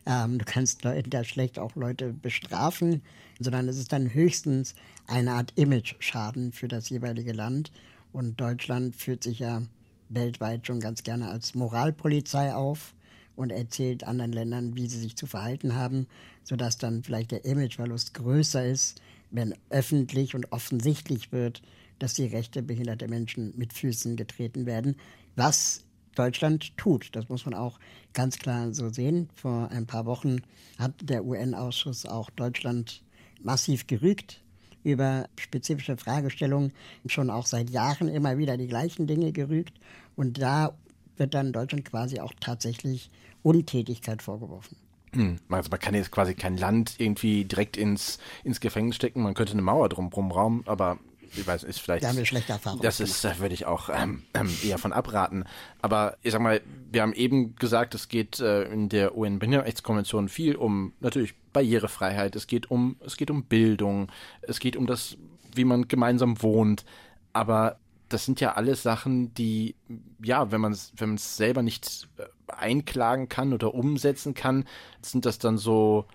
ähm, 0.06 0.38
du 0.38 0.46
kannst 0.46 0.86
da 0.86 1.24
schlecht 1.24 1.60
auch 1.60 1.76
Leute 1.76 2.14
bestrafen, 2.14 3.02
sondern 3.40 3.68
es 3.68 3.78
ist 3.78 3.94
dann 3.94 4.14
höchstens 4.14 4.76
eine 5.08 5.32
Art 5.32 5.54
Image-Schaden 5.56 6.52
für 6.52 6.68
das 6.68 6.90
jeweilige 6.90 7.34
Land. 7.34 7.72
Und 8.12 8.40
Deutschland 8.40 8.96
führt 8.96 9.24
sich 9.24 9.40
ja 9.40 9.64
weltweit 10.10 10.68
schon 10.68 10.80
ganz 10.80 11.04
gerne 11.04 11.30
als 11.30 11.56
Moralpolizei 11.56 12.54
auf 12.54 12.94
und 13.36 13.52
erzählt 13.52 14.04
anderen 14.04 14.34
Ländern, 14.34 14.76
wie 14.76 14.88
sie 14.88 15.00
sich 15.00 15.16
zu 15.16 15.26
verhalten 15.26 15.76
haben, 15.76 16.08
sodass 16.44 16.78
dann 16.78 17.04
vielleicht 17.04 17.32
der 17.32 17.46
Imageverlust 17.46 18.14
größer 18.14 18.66
ist, 18.66 19.02
wenn 19.32 19.56
öffentlich 19.70 20.36
und 20.36 20.52
offensichtlich 20.52 21.32
wird, 21.32 21.64
dass 21.98 22.14
die 22.14 22.28
Rechte 22.28 22.62
behinderter 22.62 23.08
Menschen 23.08 23.54
mit 23.58 23.74
Füßen 23.74 24.16
getreten 24.16 24.66
werden, 24.66 24.96
was 25.36 25.84
Deutschland 26.16 26.76
tut. 26.78 27.10
Das 27.14 27.30
muss 27.30 27.46
man 27.46 27.54
auch 27.54 27.80
ganz 28.14 28.38
klar 28.38 28.74
so 28.74 28.90
sehen. 28.90 29.30
Vor 29.36 29.70
ein 29.72 29.86
paar 29.88 30.06
Wochen 30.06 30.42
hat 30.78 30.94
der 31.02 31.26
UN-Ausschuss 31.26 32.06
auch 32.06 32.30
Deutschland 32.30 33.04
massiv 33.42 33.88
gerügt 33.88 34.42
über 34.84 35.28
spezifische 35.40 35.98
Fragestellungen, 35.98 36.74
schon 37.06 37.30
auch 37.30 37.46
seit 37.46 37.70
Jahren 37.70 38.10
immer 38.10 38.38
wieder 38.38 38.58
die 38.58 38.68
gleichen 38.68 39.08
Dinge 39.08 39.32
gerügt. 39.32 39.80
Und 40.16 40.42
da 40.42 40.78
wird 41.18 41.34
dann 41.34 41.54
Deutschland 41.54 41.86
quasi 41.86 42.20
auch 42.20 42.34
tatsächlich 42.40 43.10
Untätigkeit 43.44 44.22
vorgeworfen. 44.22 44.78
Hm, 45.14 45.38
also 45.50 45.70
man 45.70 45.80
kann 45.80 45.94
jetzt 45.94 46.12
quasi 46.12 46.34
kein 46.34 46.58
Land 46.58 46.96
irgendwie 46.98 47.46
direkt 47.46 47.78
ins, 47.78 48.18
ins 48.44 48.60
Gefängnis 48.60 48.96
stecken, 48.96 49.22
man 49.22 49.36
könnte 49.36 49.54
eine 49.54 49.62
Mauer 49.62 49.90
drum 49.90 50.10
raumen, 50.32 50.64
aber 50.66 50.98
ich 51.36 51.48
weiß, 51.48 51.64
ist 51.64 51.80
vielleicht. 51.80 52.04
Da 52.04 52.10
haben 52.10 52.18
wir 52.18 52.26
schlechte 52.26 52.54
Erfahrungen. 52.54 52.82
Das 52.82 53.00
ist, 53.00 53.24
da 53.24 53.40
würde 53.40 53.54
ich 53.54 53.66
auch 53.66 53.90
ähm, 53.90 54.24
ähm, 54.34 54.50
eher 54.64 54.78
von 54.78 54.94
abraten. 54.94 55.46
Aber 55.82 56.18
ich 56.22 56.32
sag 56.32 56.42
mal, 56.42 56.62
wir 56.92 57.02
haben 57.02 57.14
eben 57.14 57.56
gesagt, 57.56 57.96
es 57.96 58.08
geht 58.08 58.40
äh, 58.40 58.64
in 58.64 58.90
der 58.90 59.18
UN-Behindertenrechtskonvention 59.18 60.30
viel 60.30 60.56
um 60.56 60.94
natürlich 61.00 61.36
Barrierefreiheit, 61.54 62.36
es 62.36 62.48
geht 62.48 62.70
um, 62.72 62.98
es 63.06 63.18
geht 63.18 63.32
um 63.32 63.46
Bildung, 63.46 64.12
es 64.42 64.60
geht 64.60 64.76
um 64.76 64.88
das, 64.88 65.18
wie 65.56 65.66
man 65.66 65.88
gemeinsam 65.88 66.42
wohnt. 66.42 66.86
Aber 67.34 67.80
das 68.10 68.26
sind 68.26 68.40
ja 68.40 68.54
alles 68.54 68.84
Sachen, 68.84 69.34
die, 69.34 69.76
ja, 70.24 70.52
wenn 70.52 70.62
man 70.62 70.72
es 70.72 70.94
wenn 70.98 71.18
selber 71.18 71.64
nicht 71.64 72.08
äh, 72.18 72.26
einklagen 72.48 73.28
kann 73.28 73.54
oder 73.54 73.74
umsetzen 73.74 74.34
kann, 74.34 74.66
sind 75.02 75.26
das 75.26 75.40
dann 75.40 75.58
so, 75.58 76.06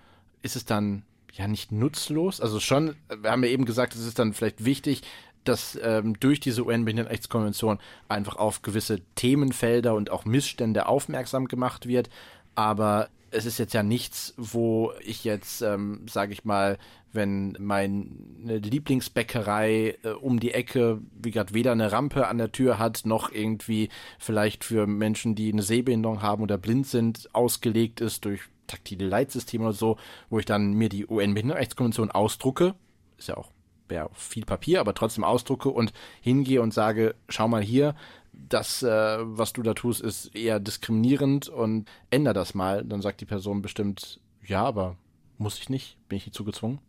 ist 0.41 0.55
es 0.55 0.65
dann 0.65 1.03
ja 1.33 1.47
nicht 1.47 1.71
nutzlos. 1.71 2.41
Also 2.41 2.59
schon, 2.59 2.95
wir 3.21 3.31
haben 3.31 3.43
ja 3.43 3.49
eben 3.49 3.65
gesagt, 3.65 3.95
es 3.95 4.05
ist 4.05 4.19
dann 4.19 4.33
vielleicht 4.33 4.65
wichtig, 4.65 5.03
dass 5.43 5.79
ähm, 5.81 6.19
durch 6.19 6.39
diese 6.39 6.65
UN-Behindertenrechtskonvention 6.65 7.79
einfach 8.07 8.35
auf 8.35 8.61
gewisse 8.61 9.01
Themenfelder 9.15 9.95
und 9.95 10.11
auch 10.11 10.25
Missstände 10.25 10.87
aufmerksam 10.87 11.47
gemacht 11.47 11.87
wird. 11.87 12.09
Aber 12.55 13.09
es 13.31 13.45
ist 13.45 13.57
jetzt 13.59 13.73
ja 13.73 13.83
nichts, 13.83 14.33
wo 14.37 14.91
ich 15.01 15.23
jetzt, 15.23 15.61
ähm, 15.61 16.05
sage 16.09 16.33
ich 16.33 16.45
mal, 16.45 16.77
wenn 17.11 17.55
meine 17.59 18.07
Lieblingsbäckerei 18.45 19.97
äh, 20.03 20.09
um 20.09 20.39
die 20.39 20.51
Ecke, 20.51 21.01
wie 21.21 21.31
gesagt, 21.31 21.53
weder 21.53 21.71
eine 21.71 21.91
Rampe 21.91 22.27
an 22.27 22.37
der 22.37 22.51
Tür 22.51 22.77
hat, 22.77 23.01
noch 23.05 23.31
irgendwie 23.31 23.89
vielleicht 24.19 24.63
für 24.63 24.87
Menschen, 24.87 25.35
die 25.35 25.51
eine 25.51 25.63
Sehbehinderung 25.63 26.21
haben 26.21 26.43
oder 26.43 26.57
blind 26.57 26.87
sind, 26.87 27.29
ausgelegt 27.33 28.01
ist 28.01 28.25
durch 28.25 28.41
taktile 28.69 29.07
Leitsysteme 29.07 29.65
oder 29.65 29.73
so, 29.73 29.97
wo 30.29 30.39
ich 30.39 30.45
dann 30.45 30.73
mir 30.73 30.89
die 30.89 31.05
UN-Behindertenrechtskonvention 31.05 32.11
ausdrucke, 32.11 32.75
ist 33.17 33.27
ja 33.27 33.37
auch 33.37 33.51
ja, 33.91 34.09
viel 34.13 34.45
Papier, 34.45 34.79
aber 34.79 34.93
trotzdem 34.93 35.23
ausdrucke 35.23 35.69
und 35.69 35.93
hingehe 36.21 36.61
und 36.61 36.73
sage, 36.73 37.15
schau 37.27 37.47
mal 37.47 37.61
hier, 37.61 37.95
das, 38.31 38.83
äh, 38.83 39.17
was 39.19 39.53
du 39.53 39.63
da 39.63 39.73
tust, 39.73 40.01
ist 40.01 40.35
eher 40.35 40.59
diskriminierend 40.59 41.49
und 41.49 41.89
änder 42.09 42.33
das 42.33 42.53
mal. 42.53 42.85
Dann 42.85 43.01
sagt 43.01 43.21
die 43.21 43.25
Person 43.25 43.61
bestimmt, 43.61 44.19
ja, 44.45 44.63
aber 44.63 44.95
muss 45.37 45.59
ich 45.59 45.69
nicht, 45.69 45.97
bin 46.07 46.17
ich 46.17 46.23
hierzu 46.23 46.43
gezwungen? 46.43 46.79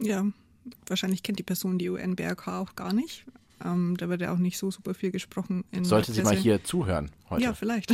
Ja, 0.00 0.24
wahrscheinlich 0.86 1.22
kennt 1.22 1.38
die 1.38 1.44
Person 1.44 1.78
die 1.78 1.90
UN-BRK 1.90 2.60
auch 2.60 2.74
gar 2.74 2.92
nicht. 2.92 3.26
Ähm, 3.64 3.96
da 3.96 4.08
wird 4.08 4.20
ja 4.20 4.32
auch 4.32 4.38
nicht 4.38 4.58
so 4.58 4.70
super 4.70 4.94
viel 4.94 5.10
gesprochen. 5.10 5.64
Sollte 5.82 6.12
sie 6.12 6.22
mal 6.22 6.36
hier 6.36 6.62
zuhören 6.62 7.10
heute? 7.28 7.42
Ja, 7.42 7.54
vielleicht. 7.54 7.92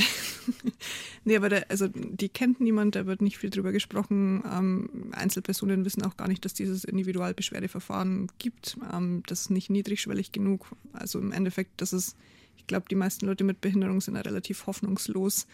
nee, 1.24 1.36
aber 1.36 1.48
der, 1.48 1.70
also 1.70 1.88
die 1.88 2.28
kennt 2.28 2.60
niemand, 2.60 2.96
da 2.96 3.06
wird 3.06 3.22
nicht 3.22 3.38
viel 3.38 3.50
drüber 3.50 3.72
gesprochen. 3.72 4.42
Ähm, 4.50 5.10
Einzelpersonen 5.12 5.84
wissen 5.84 6.02
auch 6.02 6.16
gar 6.16 6.28
nicht, 6.28 6.44
dass 6.44 6.54
dieses 6.54 6.84
Individualbeschwerdeverfahren 6.84 8.28
gibt. 8.38 8.76
Ähm, 8.92 9.22
das 9.26 9.42
ist 9.42 9.50
nicht 9.50 9.70
niedrigschwellig 9.70 10.32
genug. 10.32 10.66
Also 10.92 11.18
im 11.18 11.32
Endeffekt, 11.32 11.80
das 11.80 11.92
ist, 11.92 12.16
ich 12.56 12.66
glaube, 12.66 12.86
die 12.90 12.96
meisten 12.96 13.26
Leute 13.26 13.44
mit 13.44 13.60
Behinderung 13.60 14.00
sind 14.00 14.16
ja 14.16 14.22
relativ 14.22 14.66
hoffnungslos, 14.66 15.46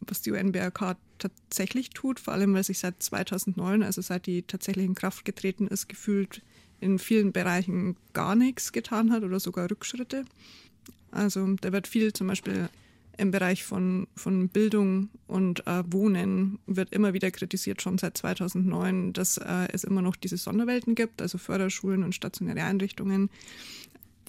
was 0.00 0.22
die 0.22 0.32
UNBRK 0.32 0.96
tatsächlich 1.18 1.90
tut, 1.90 2.18
vor 2.18 2.32
allem 2.32 2.54
weil 2.54 2.64
sich 2.64 2.78
seit 2.78 3.02
2009, 3.02 3.82
also 3.82 4.00
seit 4.00 4.26
die 4.26 4.42
tatsächlich 4.42 4.86
in 4.86 4.94
Kraft 4.94 5.24
getreten 5.26 5.66
ist, 5.66 5.88
gefühlt 5.88 6.42
in 6.80 6.98
vielen 6.98 7.32
Bereichen 7.32 7.96
gar 8.12 8.34
nichts 8.34 8.72
getan 8.72 9.12
hat 9.12 9.22
oder 9.22 9.40
sogar 9.40 9.70
Rückschritte. 9.70 10.24
Also 11.10 11.46
da 11.60 11.72
wird 11.72 11.86
viel 11.86 12.12
zum 12.12 12.28
Beispiel 12.28 12.68
im 13.20 13.30
Bereich 13.30 13.64
von, 13.64 14.08
von 14.16 14.48
Bildung 14.48 15.10
und 15.26 15.66
äh, 15.66 15.82
Wohnen 15.86 16.58
wird 16.66 16.92
immer 16.92 17.12
wieder 17.12 17.30
kritisiert, 17.30 17.82
schon 17.82 17.98
seit 17.98 18.16
2009, 18.16 19.12
dass 19.12 19.36
äh, 19.36 19.68
es 19.72 19.84
immer 19.84 20.00
noch 20.00 20.16
diese 20.16 20.38
Sonderwelten 20.38 20.94
gibt, 20.94 21.20
also 21.20 21.36
Förderschulen 21.36 22.02
und 22.02 22.14
stationäre 22.14 22.62
Einrichtungen. 22.64 23.28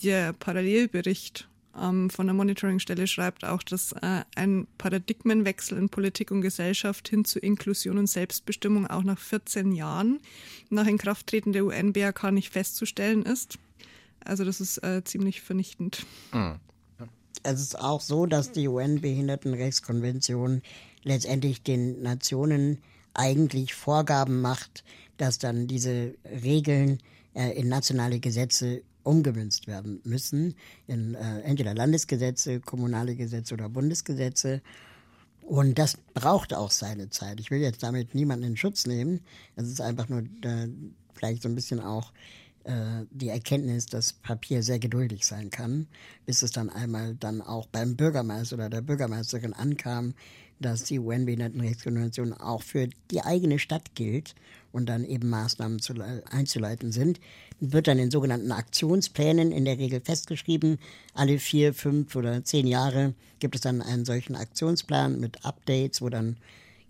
Der 0.03 0.33
Parallelbericht 0.33 1.47
ähm, 1.79 2.09
von 2.09 2.27
der 2.27 2.33
Monitoringstelle 2.33 3.07
schreibt 3.07 3.45
auch, 3.45 3.63
dass 3.63 3.93
äh, 3.93 4.23
ein 4.35 4.67
Paradigmenwechsel 4.77 5.77
in 5.77 5.89
Politik 5.89 6.31
und 6.31 6.41
Gesellschaft 6.41 7.07
hin 7.07 7.23
zu 7.25 7.39
Inklusion 7.39 7.97
und 7.97 8.07
Selbstbestimmung 8.07 8.87
auch 8.87 9.03
nach 9.03 9.19
14 9.19 9.71
Jahren 9.71 10.19
nach 10.69 10.87
Inkrafttreten 10.87 11.53
der 11.53 11.65
UN-BRK 11.65 12.31
nicht 12.31 12.49
festzustellen 12.49 13.23
ist. 13.23 13.57
Also 14.23 14.43
das 14.43 14.61
ist 14.61 14.77
äh, 14.83 15.03
ziemlich 15.03 15.41
vernichtend. 15.41 16.05
Mhm. 16.33 16.59
Es 17.43 17.59
ist 17.59 17.79
auch 17.79 18.01
so, 18.01 18.25
dass 18.27 18.51
die 18.51 18.67
UN-Behindertenrechtskonvention 18.67 20.61
letztendlich 21.03 21.63
den 21.63 22.01
Nationen 22.03 22.77
eigentlich 23.13 23.73
Vorgaben 23.73 24.41
macht, 24.41 24.83
dass 25.17 25.39
dann 25.39 25.67
diese 25.67 26.13
Regeln 26.25 26.99
äh, 27.33 27.57
in 27.57 27.67
nationale 27.67 28.19
Gesetze 28.19 28.83
umgemünzt 29.03 29.67
werden 29.67 30.01
müssen 30.03 30.55
in 30.87 31.15
äh, 31.15 31.41
entweder 31.41 31.73
Landesgesetze, 31.73 32.59
kommunale 32.59 33.15
Gesetze 33.15 33.53
oder 33.53 33.69
Bundesgesetze. 33.69 34.61
Und 35.41 35.79
das 35.79 35.97
braucht 36.13 36.53
auch 36.53 36.71
seine 36.71 37.09
Zeit. 37.09 37.39
Ich 37.39 37.51
will 37.51 37.59
jetzt 37.59 37.83
damit 37.83 38.15
niemanden 38.15 38.45
in 38.45 38.57
Schutz 38.57 38.85
nehmen. 38.85 39.21
Es 39.55 39.67
ist 39.67 39.81
einfach 39.81 40.07
nur 40.07 40.21
äh, 40.21 40.67
vielleicht 41.13 41.41
so 41.43 41.49
ein 41.49 41.55
bisschen 41.55 41.79
auch 41.79 42.13
äh, 42.63 43.05
die 43.09 43.29
Erkenntnis, 43.29 43.87
dass 43.87 44.13
Papier 44.13 44.61
sehr 44.61 44.79
geduldig 44.79 45.25
sein 45.25 45.49
kann, 45.49 45.87
bis 46.25 46.43
es 46.43 46.51
dann 46.51 46.69
einmal 46.69 47.15
dann 47.15 47.41
auch 47.41 47.65
beim 47.65 47.95
Bürgermeister 47.95 48.55
oder 48.55 48.69
der 48.69 48.81
Bürgermeisterin 48.81 49.53
ankam, 49.53 50.13
dass 50.61 50.83
die 50.83 50.99
UN-Behindertenrechtskonvention 50.99 52.33
auch 52.33 52.61
für 52.61 52.87
die 53.09 53.21
eigene 53.21 53.59
Stadt 53.59 53.95
gilt 53.95 54.35
und 54.71 54.87
dann 54.87 55.03
eben 55.03 55.29
Maßnahmen 55.29 55.79
zu, 55.79 55.93
einzuleiten 56.29 56.91
sind, 56.91 57.19
wird 57.59 57.87
dann 57.87 57.99
in 57.99 58.11
sogenannten 58.11 58.51
Aktionsplänen 58.51 59.51
in 59.51 59.65
der 59.65 59.77
Regel 59.77 60.01
festgeschrieben. 60.01 60.79
Alle 61.13 61.39
vier, 61.39 61.73
fünf 61.73 62.15
oder 62.15 62.43
zehn 62.43 62.67
Jahre 62.67 63.13
gibt 63.39 63.55
es 63.55 63.61
dann 63.61 63.81
einen 63.81 64.05
solchen 64.05 64.35
Aktionsplan 64.35 65.19
mit 65.19 65.45
Updates, 65.45 66.01
wo 66.01 66.09
dann 66.09 66.37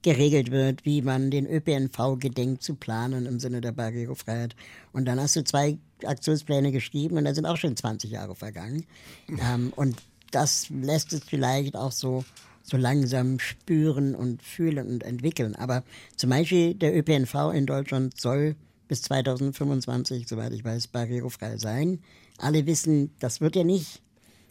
geregelt 0.02 0.52
wird, 0.52 0.86
wie 0.86 1.02
man 1.02 1.30
den 1.30 1.46
ÖPNV 1.46 2.18
gedenkt 2.20 2.64
zu 2.64 2.76
planen 2.76 3.26
im 3.26 3.40
Sinne 3.40 3.62
der 3.62 3.72
Barrierefreiheit. 3.72 4.56
Und 4.94 5.06
dann 5.06 5.20
hast 5.20 5.36
du 5.36 5.44
zwei 5.44 5.78
Aktionspläne 6.04 6.72
geschrieben 6.72 7.18
und 7.18 7.26
da 7.26 7.36
sind 7.36 7.46
auch 7.46 7.58
schon 7.58 7.78
20 7.78 8.12
Jahre 8.12 8.36
vergangen. 8.36 8.86
ähm, 9.30 9.72
und 9.76 9.98
das 10.32 10.70
lässt 10.70 11.14
es 11.14 11.24
vielleicht 11.24 11.76
auch 11.76 11.92
so 11.92 12.24
so 12.72 12.78
langsam 12.78 13.38
spüren 13.40 14.16
und 14.16 14.42
fühlen 14.42 14.88
und 14.88 15.04
entwickeln. 15.04 15.56
Aber 15.56 15.84
zum 16.16 16.30
Beispiel 16.30 16.74
der 16.74 16.98
ÖPNV 16.98 17.52
in 17.54 17.66
Deutschland 17.66 18.20
soll 18.20 18.56
bis 18.88 19.02
2025, 19.04 20.28
soweit 20.28 20.54
ich 20.54 20.64
weiß, 20.64 20.88
barrierefrei 20.88 21.58
sein. 21.58 22.00
Alle 22.38 22.66
wissen, 22.66 23.12
das 23.20 23.42
wird 23.42 23.56
ja 23.56 23.64
nicht. 23.64 24.02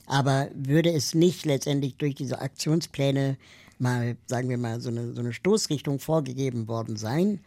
Aber 0.07 0.49
würde 0.55 0.93
es 0.93 1.15
nicht 1.15 1.47
letztendlich 1.47 1.97
durch 1.97 2.15
diese 2.15 2.41
Aktionspläne 2.41 3.37
mal, 3.79 4.17
sagen 4.27 4.49
wir 4.49 4.59
mal, 4.59 4.81
so 4.81 4.91
eine, 4.91 5.15
so 5.15 5.21
eine 5.21 5.33
Stoßrichtung 5.33 5.99
vorgegeben 5.99 6.69
worden 6.69 6.97
sein, 6.97 7.41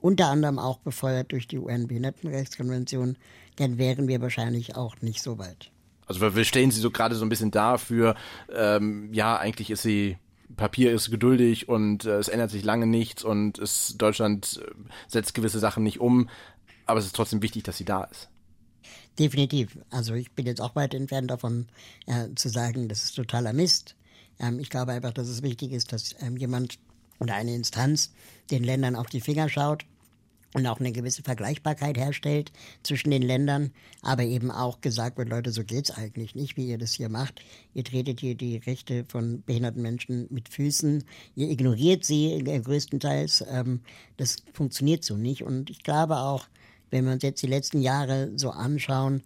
unter 0.00 0.28
anderem 0.28 0.58
auch 0.58 0.78
befeuert 0.78 1.32
durch 1.32 1.48
die 1.48 1.58
UN-Behindertenrechtskonvention, 1.58 3.16
dann 3.56 3.78
wären 3.78 4.08
wir 4.08 4.20
wahrscheinlich 4.20 4.76
auch 4.76 5.00
nicht 5.02 5.22
so 5.22 5.38
weit. 5.38 5.70
Also 6.10 6.34
wir 6.34 6.44
stellen 6.44 6.72
sie 6.72 6.80
so 6.80 6.90
gerade 6.90 7.14
so 7.14 7.24
ein 7.24 7.28
bisschen 7.28 7.52
da 7.52 7.78
für, 7.78 8.16
ähm, 8.52 9.14
ja, 9.14 9.36
eigentlich 9.36 9.70
ist 9.70 9.82
sie 9.82 10.18
Papier 10.56 10.90
ist 10.90 11.08
geduldig 11.08 11.68
und 11.68 12.04
äh, 12.04 12.18
es 12.18 12.26
ändert 12.26 12.50
sich 12.50 12.64
lange 12.64 12.88
nichts 12.88 13.22
und 13.22 13.60
es, 13.60 13.94
Deutschland 13.96 14.60
äh, 14.60 14.72
setzt 15.06 15.34
gewisse 15.34 15.60
Sachen 15.60 15.84
nicht 15.84 16.00
um, 16.00 16.28
aber 16.84 16.98
es 16.98 17.06
ist 17.06 17.14
trotzdem 17.14 17.42
wichtig, 17.42 17.62
dass 17.62 17.76
sie 17.76 17.84
da 17.84 18.02
ist. 18.02 18.28
Definitiv. 19.20 19.78
Also 19.90 20.14
ich 20.14 20.32
bin 20.32 20.46
jetzt 20.46 20.60
auch 20.60 20.74
weit 20.74 20.94
entfernt 20.94 21.30
davon 21.30 21.68
äh, 22.06 22.34
zu 22.34 22.48
sagen, 22.48 22.88
das 22.88 23.04
ist 23.04 23.14
totaler 23.14 23.52
Mist. 23.52 23.94
Ähm, 24.40 24.58
ich 24.58 24.68
glaube 24.68 24.90
einfach, 24.90 25.12
dass 25.12 25.28
es 25.28 25.44
wichtig 25.44 25.70
ist, 25.70 25.92
dass 25.92 26.16
ähm, 26.18 26.36
jemand 26.36 26.80
oder 27.20 27.36
eine 27.36 27.54
Instanz 27.54 28.12
den 28.50 28.64
Ländern 28.64 28.96
auf 28.96 29.06
die 29.06 29.20
Finger 29.20 29.48
schaut 29.48 29.86
und 30.54 30.66
auch 30.66 30.80
eine 30.80 30.92
gewisse 30.92 31.22
Vergleichbarkeit 31.22 31.96
herstellt 31.96 32.52
zwischen 32.82 33.10
den 33.10 33.22
Ländern, 33.22 33.70
aber 34.02 34.24
eben 34.24 34.50
auch 34.50 34.80
gesagt 34.80 35.16
wird, 35.16 35.28
Leute, 35.28 35.52
so 35.52 35.64
geht's 35.64 35.90
eigentlich 35.90 36.34
nicht, 36.34 36.56
wie 36.56 36.66
ihr 36.66 36.78
das 36.78 36.94
hier 36.94 37.08
macht. 37.08 37.40
Ihr 37.74 37.84
tretet 37.84 38.20
hier 38.20 38.34
die 38.34 38.56
Rechte 38.56 39.04
von 39.04 39.42
behinderten 39.42 39.82
Menschen 39.82 40.26
mit 40.30 40.48
Füßen, 40.48 41.04
ihr 41.36 41.50
ignoriert 41.50 42.04
sie 42.04 42.42
größtenteils. 42.44 43.44
Ähm, 43.48 43.80
das 44.16 44.36
funktioniert 44.52 45.04
so 45.04 45.16
nicht. 45.16 45.42
Und 45.42 45.70
ich 45.70 45.82
glaube 45.82 46.16
auch, 46.16 46.46
wenn 46.90 47.04
wir 47.04 47.12
uns 47.12 47.22
jetzt 47.22 47.42
die 47.42 47.46
letzten 47.46 47.80
Jahre 47.80 48.32
so 48.36 48.50
anschauen, 48.50 49.22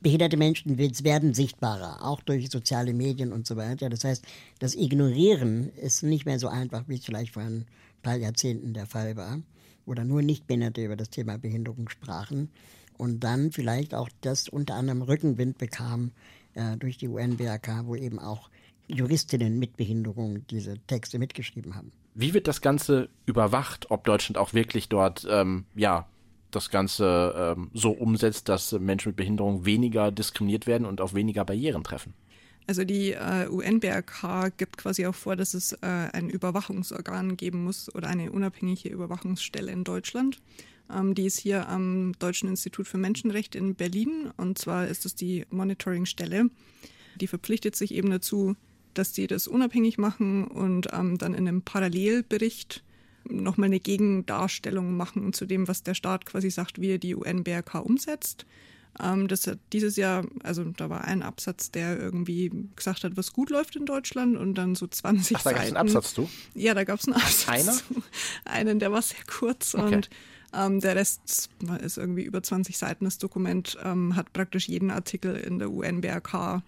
behinderte 0.00 0.36
Menschen 0.36 0.78
werden 0.78 1.32
sichtbarer, 1.32 2.04
auch 2.04 2.22
durch 2.22 2.50
soziale 2.50 2.92
Medien 2.92 3.32
und 3.32 3.46
so 3.46 3.56
weiter. 3.56 3.88
Das 3.88 4.04
heißt, 4.04 4.24
das 4.58 4.74
Ignorieren 4.74 5.70
ist 5.76 6.02
nicht 6.02 6.26
mehr 6.26 6.38
so 6.38 6.48
einfach, 6.48 6.84
wie 6.88 6.96
es 6.96 7.04
vielleicht 7.04 7.34
vor 7.34 7.42
ein 7.42 7.66
paar 8.02 8.16
Jahrzehnten 8.16 8.74
der 8.74 8.86
Fall 8.86 9.16
war, 9.16 9.38
dann 9.86 10.08
nur 10.08 10.22
Nichtbehinderte 10.22 10.84
über 10.84 10.96
das 10.96 11.10
Thema 11.10 11.38
Behinderung 11.38 11.88
sprachen 11.88 12.50
und 12.96 13.20
dann 13.20 13.52
vielleicht 13.52 13.94
auch 13.94 14.08
das 14.20 14.48
unter 14.48 14.74
anderem 14.74 15.02
Rückenwind 15.02 15.58
bekam 15.58 16.12
äh, 16.54 16.76
durch 16.76 16.98
die 16.98 17.08
UNBRK, 17.08 17.86
wo 17.86 17.96
eben 17.96 18.18
auch 18.18 18.50
Juristinnen 18.88 19.58
mit 19.58 19.76
Behinderung 19.76 20.46
diese 20.48 20.78
Texte 20.86 21.18
mitgeschrieben 21.18 21.74
haben. 21.74 21.92
Wie 22.14 22.34
wird 22.34 22.46
das 22.46 22.60
Ganze 22.60 23.08
überwacht, 23.26 23.90
ob 23.90 24.04
Deutschland 24.04 24.38
auch 24.38 24.52
wirklich 24.52 24.88
dort 24.88 25.26
ähm, 25.28 25.64
ja 25.74 26.06
das 26.50 26.68
Ganze 26.68 27.54
ähm, 27.56 27.70
so 27.72 27.90
umsetzt, 27.90 28.48
dass 28.48 28.72
Menschen 28.72 29.10
mit 29.10 29.16
Behinderung 29.16 29.64
weniger 29.64 30.12
diskriminiert 30.12 30.66
werden 30.66 30.86
und 30.86 31.00
auf 31.00 31.14
weniger 31.14 31.44
Barrieren 31.44 31.82
treffen? 31.82 32.14
Also 32.66 32.84
die 32.84 33.12
äh, 33.12 33.48
UNBRK 33.48 34.56
gibt 34.56 34.78
quasi 34.78 35.06
auch 35.06 35.14
vor, 35.14 35.36
dass 35.36 35.54
es 35.54 35.72
äh, 35.72 35.86
ein 35.86 36.30
Überwachungsorgan 36.30 37.36
geben 37.36 37.64
muss 37.64 37.92
oder 37.94 38.08
eine 38.08 38.30
unabhängige 38.30 38.88
Überwachungsstelle 38.88 39.72
in 39.72 39.84
Deutschland. 39.84 40.40
Ähm, 40.90 41.14
die 41.14 41.26
ist 41.26 41.38
hier 41.38 41.68
am 41.68 42.12
Deutschen 42.18 42.48
Institut 42.48 42.86
für 42.86 42.98
Menschenrechte 42.98 43.58
in 43.58 43.74
Berlin 43.74 44.30
und 44.36 44.58
zwar 44.58 44.86
ist 44.86 45.04
es 45.06 45.14
die 45.14 45.44
Monitoringstelle. 45.50 46.50
Die 47.20 47.26
verpflichtet 47.26 47.76
sich 47.76 47.92
eben 47.94 48.10
dazu, 48.10 48.56
dass 48.94 49.14
sie 49.14 49.26
das 49.26 49.48
unabhängig 49.48 49.98
machen 49.98 50.46
und 50.46 50.88
ähm, 50.92 51.18
dann 51.18 51.34
in 51.34 51.48
einem 51.48 51.62
Parallelbericht 51.62 52.84
nochmal 53.28 53.66
eine 53.66 53.80
Gegendarstellung 53.80 54.96
machen 54.96 55.32
zu 55.32 55.46
dem, 55.46 55.68
was 55.68 55.82
der 55.82 55.94
Staat 55.94 56.26
quasi 56.26 56.50
sagt, 56.50 56.80
wie 56.80 56.92
er 56.92 56.98
die 56.98 57.14
UNBRK 57.14 57.80
umsetzt. 57.84 58.46
Ähm, 59.00 59.28
das 59.28 59.46
hat 59.46 59.58
dieses 59.72 59.96
Jahr, 59.96 60.24
also 60.42 60.64
da 60.64 60.90
war 60.90 61.04
ein 61.04 61.22
Absatz, 61.22 61.70
der 61.70 61.98
irgendwie 61.98 62.50
gesagt 62.76 63.04
hat, 63.04 63.16
was 63.16 63.32
gut 63.32 63.50
läuft 63.50 63.76
in 63.76 63.86
Deutschland 63.86 64.36
und 64.36 64.54
dann 64.54 64.74
so 64.74 64.86
20 64.86 65.36
Ach, 65.36 65.42
da 65.42 65.52
gab 65.52 65.62
es 65.62 65.68
einen 65.68 65.76
Absatz 65.76 66.14
zu? 66.14 66.28
Ja, 66.54 66.74
da 66.74 66.84
gab 66.84 67.00
es 67.00 67.06
einen 67.06 67.16
Absatz. 67.16 67.48
Einer? 67.48 67.78
Einen, 68.44 68.78
der 68.78 68.92
war 68.92 69.02
sehr 69.02 69.24
kurz 69.26 69.74
okay. 69.74 69.94
und 69.94 70.10
ähm, 70.54 70.80
der 70.80 70.96
Rest 70.96 71.48
ist 71.82 71.96
irgendwie 71.96 72.24
über 72.24 72.42
20 72.42 72.76
Seiten. 72.76 73.04
Das 73.06 73.18
Dokument 73.18 73.78
ähm, 73.82 74.14
hat 74.16 74.32
praktisch 74.32 74.68
jeden 74.68 74.90
Artikel 74.90 75.36
in 75.36 75.58
der 75.58 75.70
UNBRK 75.70 76.62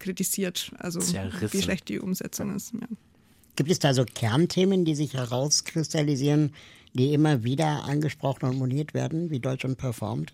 kritisiert, 0.00 0.72
also 0.78 1.00
Zerrissen. 1.00 1.52
wie 1.52 1.62
schlecht 1.62 1.88
die 1.88 2.00
Umsetzung 2.00 2.54
ist. 2.54 2.72
Ja. 2.72 2.88
Gibt 3.56 3.70
es 3.70 3.78
da 3.78 3.94
so 3.94 4.04
Kernthemen, 4.04 4.84
die 4.84 4.94
sich 4.94 5.14
herauskristallisieren, 5.14 6.52
die 6.94 7.12
immer 7.12 7.44
wieder 7.44 7.84
angesprochen 7.84 8.46
und 8.48 8.58
moniert 8.58 8.94
werden, 8.94 9.30
wie 9.30 9.40
Deutschland 9.40 9.78
performt? 9.78 10.32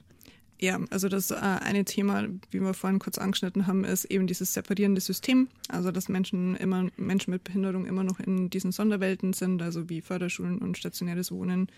Ja, 0.64 0.80
also 0.88 1.10
das 1.10 1.30
äh, 1.30 1.34
eine 1.34 1.84
Thema, 1.84 2.26
wie 2.50 2.62
wir 2.62 2.72
vorhin 2.72 2.98
kurz 2.98 3.18
angeschnitten 3.18 3.66
haben, 3.66 3.84
ist 3.84 4.06
eben 4.06 4.26
dieses 4.26 4.54
separierende 4.54 5.02
System. 5.02 5.48
Also 5.68 5.90
dass 5.90 6.08
Menschen 6.08 6.56
immer 6.56 6.86
Menschen 6.96 7.32
mit 7.32 7.44
Behinderung 7.44 7.84
immer 7.84 8.02
noch 8.02 8.18
in 8.18 8.48
diesen 8.48 8.72
Sonderwelten 8.72 9.34
sind, 9.34 9.60
also 9.60 9.90
wie 9.90 10.00
Förderschulen 10.00 10.60
und 10.60 10.78
stationäres 10.78 11.30
Wohnen, 11.30 11.68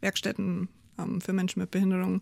Werkstätten 0.00 0.68
ähm, 0.96 1.20
für 1.20 1.32
Menschen 1.32 1.58
mit 1.58 1.72
Behinderung. 1.72 2.20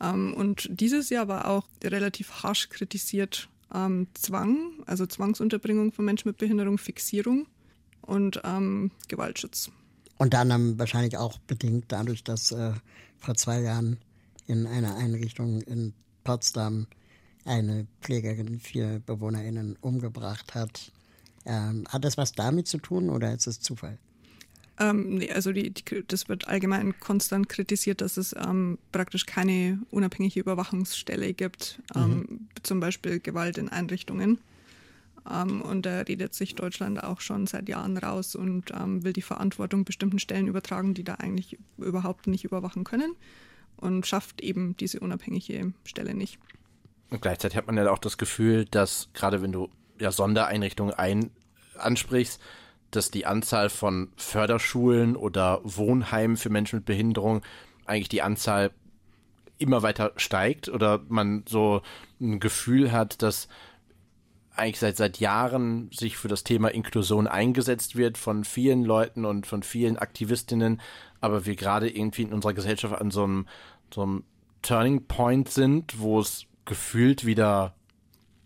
Ähm, 0.00 0.34
und 0.34 0.66
dieses 0.68 1.10
Jahr 1.10 1.28
war 1.28 1.48
auch 1.48 1.68
relativ 1.84 2.42
harsch 2.42 2.68
kritisiert 2.68 3.48
ähm, 3.72 4.08
Zwang, 4.14 4.82
also 4.86 5.06
Zwangsunterbringung 5.06 5.92
von 5.92 6.04
Menschen 6.04 6.28
mit 6.28 6.38
Behinderung, 6.38 6.76
Fixierung 6.76 7.46
und 8.00 8.40
ähm, 8.42 8.90
Gewaltschutz. 9.06 9.70
Und 10.18 10.34
dann 10.34 10.76
wahrscheinlich 10.76 11.18
auch 11.18 11.38
bedingt 11.46 11.84
dadurch, 11.86 12.24
dass 12.24 12.50
äh, 12.50 12.72
vor 13.20 13.36
zwei 13.36 13.60
Jahren 13.60 13.98
in 14.46 14.66
einer 14.66 14.96
Einrichtung 14.96 15.60
in 15.62 15.94
Potsdam 16.24 16.86
eine 17.44 17.86
Pflegerin 18.00 18.60
vier 18.60 19.00
BewohnerInnen 19.00 19.76
umgebracht 19.80 20.54
hat. 20.54 20.92
Ähm, 21.44 21.84
hat 21.88 22.04
das 22.04 22.16
was 22.16 22.32
damit 22.32 22.68
zu 22.68 22.78
tun 22.78 23.10
oder 23.10 23.32
ist 23.34 23.46
es 23.46 23.60
Zufall? 23.60 23.98
Ähm, 24.78 25.16
nee, 25.16 25.30
also 25.30 25.52
die, 25.52 25.70
die, 25.70 26.04
das 26.06 26.28
wird 26.28 26.48
allgemein 26.48 26.98
konstant 27.00 27.48
kritisiert, 27.48 28.00
dass 28.00 28.16
es 28.16 28.34
ähm, 28.34 28.78
praktisch 28.90 29.26
keine 29.26 29.80
unabhängige 29.90 30.40
Überwachungsstelle 30.40 31.34
gibt, 31.34 31.80
ähm, 31.94 32.10
mhm. 32.10 32.48
zum 32.62 32.80
Beispiel 32.80 33.20
Gewalt 33.20 33.58
in 33.58 33.68
Einrichtungen. 33.68 34.38
Ähm, 35.30 35.62
und 35.62 35.84
da 35.84 36.00
redet 36.00 36.34
sich 36.34 36.54
Deutschland 36.54 37.02
auch 37.02 37.20
schon 37.20 37.46
seit 37.46 37.68
Jahren 37.68 37.96
raus 37.96 38.34
und 38.34 38.72
ähm, 38.72 39.04
will 39.04 39.12
die 39.12 39.22
Verantwortung 39.22 39.84
bestimmten 39.84 40.18
Stellen 40.18 40.46
übertragen, 40.46 40.94
die 40.94 41.04
da 41.04 41.14
eigentlich 41.14 41.58
überhaupt 41.76 42.28
nicht 42.28 42.44
überwachen 42.44 42.84
können 42.84 43.14
und 43.82 44.06
schafft 44.06 44.40
eben 44.40 44.76
diese 44.76 45.00
unabhängige 45.00 45.72
Stelle 45.84 46.14
nicht. 46.14 46.38
Und 47.10 47.20
gleichzeitig 47.20 47.56
hat 47.56 47.66
man 47.66 47.76
ja 47.76 47.90
auch 47.90 47.98
das 47.98 48.16
Gefühl, 48.16 48.64
dass 48.64 49.10
gerade 49.12 49.42
wenn 49.42 49.52
du 49.52 49.68
ja 49.98 50.10
Sondereinrichtungen 50.10 50.94
ein 50.94 51.30
ansprichst, 51.76 52.40
dass 52.90 53.10
die 53.10 53.26
Anzahl 53.26 53.70
von 53.70 54.12
Förderschulen 54.16 55.16
oder 55.16 55.60
Wohnheimen 55.64 56.36
für 56.36 56.50
Menschen 56.50 56.76
mit 56.76 56.86
Behinderung 56.86 57.42
eigentlich 57.86 58.08
die 58.08 58.22
Anzahl 58.22 58.70
immer 59.58 59.82
weiter 59.82 60.12
steigt 60.16 60.68
oder 60.68 61.02
man 61.08 61.44
so 61.48 61.82
ein 62.20 62.40
Gefühl 62.40 62.92
hat, 62.92 63.22
dass 63.22 63.48
eigentlich 64.54 64.80
seit 64.80 64.96
seit 64.96 65.18
Jahren 65.18 65.90
sich 65.92 66.16
für 66.16 66.28
das 66.28 66.44
Thema 66.44 66.68
Inklusion 66.68 67.26
eingesetzt 67.26 67.96
wird 67.96 68.18
von 68.18 68.44
vielen 68.44 68.84
Leuten 68.84 69.24
und 69.24 69.46
von 69.46 69.62
vielen 69.62 69.96
Aktivistinnen, 69.96 70.80
aber 71.20 71.46
wir 71.46 71.56
gerade 71.56 71.88
irgendwie 71.88 72.22
in 72.22 72.32
unserer 72.32 72.52
Gesellschaft 72.52 72.94
an 72.94 73.10
so 73.10 73.24
einem, 73.24 73.46
so 73.92 74.02
einem 74.02 74.24
Turning 74.62 75.06
Point 75.06 75.48
sind, 75.48 75.98
wo 75.98 76.20
es 76.20 76.46
gefühlt 76.64 77.26
wieder 77.26 77.74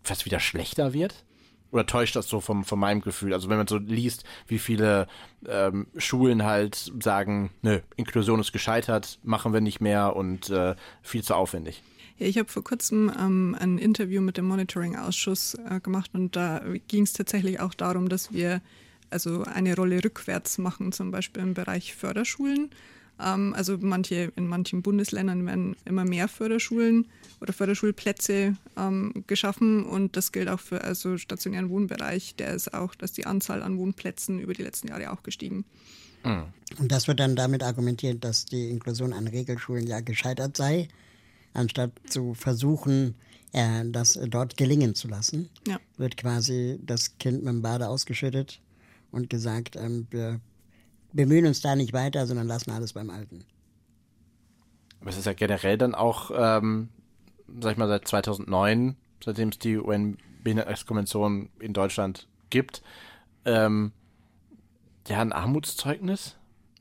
fast 0.03 0.25
wieder 0.25 0.39
schlechter 0.39 0.93
wird? 0.93 1.23
Oder 1.71 1.85
täuscht 1.85 2.15
das 2.15 2.27
so 2.27 2.39
vom, 2.39 2.63
von 2.63 2.79
meinem 2.79 3.01
Gefühl? 3.01 3.33
Also 3.33 3.49
wenn 3.49 3.57
man 3.57 3.67
so 3.67 3.77
liest, 3.77 4.23
wie 4.47 4.57
viele 4.57 5.07
ähm, 5.47 5.87
Schulen 5.97 6.43
halt 6.43 6.91
sagen, 7.01 7.51
nö, 7.61 7.79
Inklusion 7.97 8.39
ist 8.39 8.53
gescheitert, 8.53 9.19
machen 9.23 9.53
wir 9.53 9.61
nicht 9.61 9.81
mehr 9.81 10.15
und 10.15 10.49
äh, 10.49 10.75
viel 11.01 11.23
zu 11.23 11.35
aufwendig. 11.35 11.83
Ja, 12.17 12.25
ich 12.25 12.37
habe 12.37 12.49
vor 12.49 12.63
kurzem 12.63 13.11
ähm, 13.19 13.55
ein 13.59 13.77
Interview 13.77 14.21
mit 14.21 14.37
dem 14.37 14.45
Monitoring-Ausschuss 14.45 15.55
äh, 15.69 15.79
gemacht 15.81 16.11
und 16.13 16.35
da 16.35 16.63
ging 16.87 17.03
es 17.03 17.13
tatsächlich 17.13 17.59
auch 17.59 17.73
darum, 17.73 18.09
dass 18.09 18.31
wir 18.31 18.61
also 19.09 19.43
eine 19.43 19.75
Rolle 19.75 20.03
rückwärts 20.03 20.57
machen, 20.57 20.91
zum 20.91 21.11
Beispiel 21.11 21.43
im 21.43 21.53
Bereich 21.53 21.95
Förderschulen. 21.95 22.71
Ähm, 23.19 23.53
also 23.55 23.77
manche, 23.79 24.31
in 24.35 24.47
manchen 24.47 24.81
Bundesländern 24.81 25.45
werden 25.45 25.75
immer 25.85 26.05
mehr 26.05 26.27
Förderschulen 26.27 27.07
oder 27.41 27.53
Förderschulplätze 27.53 28.55
ähm, 28.77 29.23
geschaffen 29.27 29.85
und 29.85 30.15
das 30.15 30.31
gilt 30.31 30.49
auch 30.49 30.59
für 30.59 30.83
also 30.83 31.17
stationären 31.17 31.69
Wohnbereich. 31.69 32.35
Der 32.35 32.53
ist 32.53 32.73
auch, 32.73 32.95
dass 32.95 33.11
die 33.11 33.25
Anzahl 33.25 33.61
an 33.63 33.77
Wohnplätzen 33.77 34.39
über 34.39 34.53
die 34.53 34.63
letzten 34.63 34.89
Jahre 34.89 35.11
auch 35.11 35.23
gestiegen. 35.23 35.65
Mhm. 36.23 36.45
Und 36.79 36.91
das 36.91 37.07
wird 37.07 37.19
dann 37.19 37.35
damit 37.35 37.63
argumentiert, 37.63 38.23
dass 38.23 38.45
die 38.45 38.69
Inklusion 38.69 39.13
an 39.13 39.27
Regelschulen 39.27 39.87
ja 39.87 39.99
gescheitert 39.99 40.57
sei 40.57 40.87
anstatt 41.57 41.91
zu 42.07 42.33
versuchen, 42.33 43.15
äh, 43.51 43.83
das 43.85 44.19
dort 44.27 44.57
gelingen 44.57 44.95
zu 44.95 45.07
lassen, 45.07 45.49
ja. 45.67 45.79
wird 45.97 46.15
quasi 46.15 46.79
das 46.85 47.17
Kind 47.17 47.43
mit 47.43 47.53
dem 47.53 47.61
Bade 47.61 47.89
ausgeschüttet 47.89 48.61
und 49.11 49.29
gesagt, 49.29 49.75
ähm, 49.75 50.07
wir 50.11 50.39
bemühen 51.17 51.45
uns 51.45 51.61
da 51.61 51.75
nicht 51.75 51.91
weiter, 51.91 52.25
sondern 52.25 52.47
lassen 52.47 52.71
alles 52.71 52.93
beim 52.93 53.09
Alten. 53.09 53.43
Aber 55.01 55.09
es 55.09 55.17
ist 55.17 55.25
ja 55.25 55.33
generell 55.33 55.77
dann 55.77 55.93
auch, 55.93 56.31
ähm, 56.33 56.87
sag 57.59 57.73
ich 57.73 57.77
mal, 57.77 57.89
seit 57.89 58.07
2009, 58.07 58.95
seitdem 59.23 59.49
es 59.49 59.59
die 59.59 59.77
UN-Behindertenrechtskonvention 59.77 61.49
in 61.59 61.73
Deutschland 61.73 62.27
gibt, 62.49 62.81
ähm, 63.43 63.91
ja, 65.07 65.19
ein 65.19 65.33
Armutszeugnis. 65.33 66.37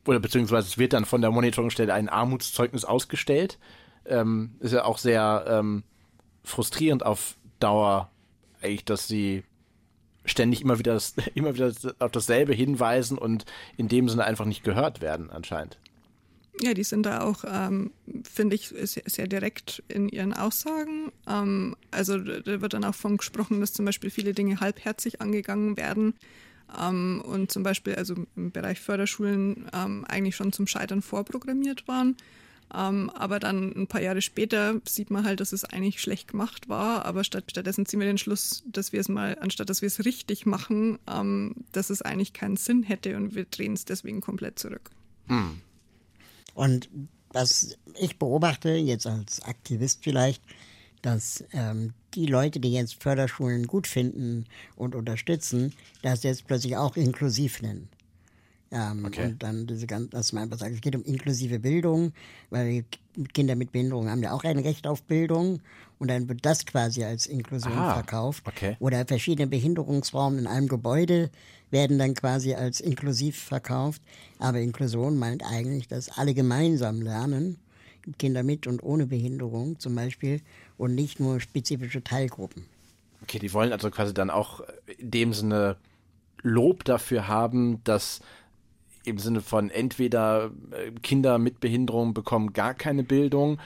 Oder 0.06 0.20
beziehungsweise 0.20 0.68
es 0.68 0.78
wird 0.78 0.92
dann 0.92 1.04
von 1.04 1.20
der 1.20 1.32
Monitoringstelle 1.32 1.92
ein 1.92 2.08
Armutszeugnis 2.08 2.84
ausgestellt 2.84 3.58
ähm, 4.08 4.56
ist 4.60 4.72
ja 4.72 4.84
auch 4.84 4.98
sehr 4.98 5.44
ähm, 5.48 5.82
frustrierend 6.44 7.04
auf 7.04 7.36
Dauer, 7.58 8.10
eigentlich, 8.60 8.84
dass 8.84 9.08
sie 9.08 9.44
ständig 10.26 10.60
immer 10.60 10.78
wieder, 10.78 10.94
das, 10.94 11.14
immer 11.34 11.54
wieder 11.54 11.72
auf 11.98 12.10
dasselbe 12.10 12.52
hinweisen 12.52 13.18
und 13.18 13.44
in 13.76 13.88
dem 13.88 14.08
Sinne 14.08 14.24
einfach 14.24 14.44
nicht 14.44 14.64
gehört 14.64 15.00
werden, 15.00 15.30
anscheinend. 15.30 15.78
Ja, 16.60 16.72
die 16.72 16.84
sind 16.84 17.04
da 17.04 17.20
auch, 17.20 17.44
ähm, 17.46 17.90
finde 18.24 18.56
ich, 18.56 18.68
sehr, 18.68 19.02
sehr, 19.04 19.26
direkt 19.26 19.82
in 19.88 20.08
ihren 20.08 20.32
Aussagen. 20.32 21.12
Ähm, 21.28 21.76
also 21.90 22.18
da 22.18 22.60
wird 22.62 22.72
dann 22.72 22.84
auch 22.84 22.94
von 22.94 23.18
gesprochen, 23.18 23.60
dass 23.60 23.74
zum 23.74 23.84
Beispiel 23.84 24.08
viele 24.08 24.32
Dinge 24.32 24.60
halbherzig 24.60 25.20
angegangen 25.20 25.76
werden 25.76 26.14
ähm, 26.80 27.22
und 27.26 27.52
zum 27.52 27.62
Beispiel 27.62 27.94
also 27.96 28.14
im 28.36 28.52
Bereich 28.52 28.80
Förderschulen 28.80 29.68
ähm, 29.74 30.06
eigentlich 30.08 30.36
schon 30.36 30.52
zum 30.52 30.66
Scheitern 30.66 31.02
vorprogrammiert 31.02 31.86
waren. 31.88 32.16
Ähm, 32.74 33.10
aber 33.10 33.38
dann 33.38 33.72
ein 33.76 33.86
paar 33.86 34.02
Jahre 34.02 34.22
später 34.22 34.80
sieht 34.86 35.10
man 35.10 35.24
halt, 35.24 35.40
dass 35.40 35.52
es 35.52 35.64
eigentlich 35.64 36.00
schlecht 36.00 36.28
gemacht 36.28 36.68
war. 36.68 37.04
Aber 37.04 37.24
statt, 37.24 37.44
stattdessen 37.50 37.86
ziehen 37.86 38.00
wir 38.00 38.06
den 38.06 38.18
Schluss, 38.18 38.64
dass 38.66 38.92
wir 38.92 39.00
es 39.00 39.08
mal, 39.08 39.36
anstatt 39.40 39.70
dass 39.70 39.82
wir 39.82 39.86
es 39.86 40.04
richtig 40.04 40.46
machen, 40.46 40.98
ähm, 41.08 41.54
dass 41.72 41.90
es 41.90 42.02
eigentlich 42.02 42.32
keinen 42.32 42.56
Sinn 42.56 42.82
hätte 42.82 43.16
und 43.16 43.34
wir 43.34 43.44
drehen 43.44 43.74
es 43.74 43.84
deswegen 43.84 44.20
komplett 44.20 44.58
zurück. 44.58 44.90
Hm. 45.28 45.60
Und 46.54 46.88
dass 47.32 47.76
ich 47.98 48.18
beobachte, 48.18 48.70
jetzt 48.70 49.06
als 49.06 49.42
Aktivist 49.42 50.02
vielleicht, 50.02 50.42
dass 51.02 51.44
ähm, 51.52 51.92
die 52.14 52.26
Leute, 52.26 52.60
die 52.60 52.72
jetzt 52.72 53.00
Förderschulen 53.02 53.66
gut 53.66 53.86
finden 53.86 54.46
und 54.74 54.94
unterstützen, 54.94 55.74
das 56.02 56.22
jetzt 56.22 56.46
plötzlich 56.46 56.76
auch 56.76 56.96
inklusiv 56.96 57.62
nennen. 57.62 57.88
Ähm, 58.76 59.04
okay. 59.06 59.24
Und 59.26 59.42
dann 59.42 59.66
diese 59.66 59.86
ganze, 59.86 60.10
dass 60.10 60.32
man 60.32 60.44
einfach 60.44 60.58
sagt, 60.58 60.74
es 60.74 60.80
geht 60.80 60.94
um 60.94 61.02
inklusive 61.04 61.58
Bildung, 61.58 62.12
weil 62.50 62.84
Kinder 63.32 63.56
mit 63.56 63.72
Behinderung 63.72 64.10
haben 64.10 64.22
ja 64.22 64.32
auch 64.32 64.44
ein 64.44 64.58
Recht 64.58 64.86
auf 64.86 65.02
Bildung 65.02 65.60
und 65.98 66.08
dann 66.08 66.28
wird 66.28 66.44
das 66.44 66.66
quasi 66.66 67.02
als 67.04 67.26
Inklusion 67.26 67.72
Aha, 67.72 67.94
verkauft. 67.94 68.46
Okay. 68.46 68.76
Oder 68.78 69.06
verschiedene 69.06 69.46
Behinderungsformen 69.46 70.40
in 70.40 70.46
einem 70.46 70.68
Gebäude 70.68 71.30
werden 71.70 71.98
dann 71.98 72.14
quasi 72.14 72.54
als 72.54 72.80
inklusiv 72.80 73.38
verkauft. 73.42 74.02
Aber 74.38 74.60
Inklusion 74.60 75.16
meint 75.16 75.42
eigentlich, 75.42 75.88
dass 75.88 76.10
alle 76.10 76.34
gemeinsam 76.34 77.00
lernen, 77.00 77.56
Kinder 78.18 78.42
mit 78.42 78.66
und 78.66 78.82
ohne 78.82 79.06
Behinderung 79.06 79.80
zum 79.80 79.94
Beispiel, 79.94 80.42
und 80.76 80.94
nicht 80.94 81.18
nur 81.18 81.40
spezifische 81.40 82.04
Teilgruppen. 82.04 82.66
Okay, 83.22 83.38
die 83.38 83.52
wollen 83.54 83.72
also 83.72 83.90
quasi 83.90 84.12
dann 84.12 84.28
auch 84.28 84.60
in 84.98 85.10
dem 85.10 85.32
Sinne 85.32 85.76
Lob 86.42 86.84
dafür 86.84 87.26
haben, 87.26 87.82
dass 87.84 88.20
im 89.06 89.18
Sinne 89.18 89.40
von 89.40 89.70
entweder 89.70 90.50
äh, 90.72 90.90
Kinder 91.02 91.38
mit 91.38 91.60
Behinderung 91.60 92.14
bekommen 92.14 92.52
gar 92.52 92.74
keine 92.74 93.04
Bildung, 93.04 93.58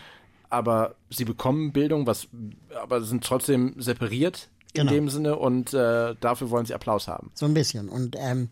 aber 0.49 0.95
sie 1.11 1.25
bekommen 1.25 1.73
Bildung, 1.73 2.07
was 2.07 2.29
aber 2.81 3.03
sind 3.03 3.25
trotzdem 3.25 3.75
separiert 3.79 4.49
genau. 4.75 4.91
in 4.91 4.97
dem 4.97 5.09
Sinne 5.09 5.37
und 5.37 5.73
äh, 5.73 6.15
dafür 6.21 6.51
wollen 6.51 6.67
sie 6.67 6.75
Applaus 6.75 7.09
haben. 7.09 7.31
So 7.35 7.47
ein 7.47 7.55
bisschen. 7.55 7.89
Und 7.89 8.17
ähm, 8.19 8.49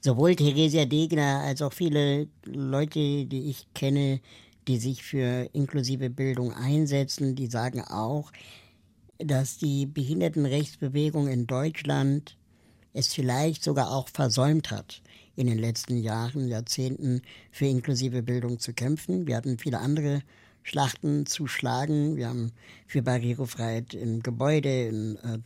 sowohl 0.00 0.34
Theresia 0.34 0.84
Degner 0.84 1.42
als 1.44 1.62
auch 1.62 1.72
viele 1.72 2.28
Leute, 2.44 3.26
die 3.26 3.50
ich 3.50 3.66
kenne, 3.74 4.20
die 4.68 4.78
sich 4.78 5.02
für 5.02 5.48
inklusive 5.52 6.10
Bildung 6.10 6.52
einsetzen, 6.52 7.34
die 7.34 7.46
sagen 7.46 7.82
auch, 7.82 8.32
dass 9.18 9.58
die 9.58 9.86
Behindertenrechtsbewegung 9.86 11.28
in 11.28 11.46
Deutschland 11.46 12.36
es 12.92 13.12
vielleicht 13.12 13.62
sogar 13.62 13.90
auch 13.90 14.08
versäumt 14.08 14.70
hat, 14.70 15.02
in 15.36 15.46
den 15.46 15.58
letzten 15.58 15.96
Jahren, 15.96 16.48
Jahrzehnten 16.48 17.22
für 17.50 17.66
inklusive 17.66 18.22
Bildung 18.22 18.58
zu 18.58 18.72
kämpfen. 18.72 19.26
Wir 19.26 19.36
hatten 19.36 19.58
viele 19.58 19.78
andere 19.78 20.22
Schlachten 20.62 21.26
zu 21.26 21.46
schlagen. 21.46 22.16
Wir 22.16 22.28
haben 22.28 22.52
für 22.86 23.02
Barrierefreiheit 23.02 23.94
im 23.94 24.22
Gebäude, 24.22 24.86
in, 24.86 25.16
äh, 25.16 25.38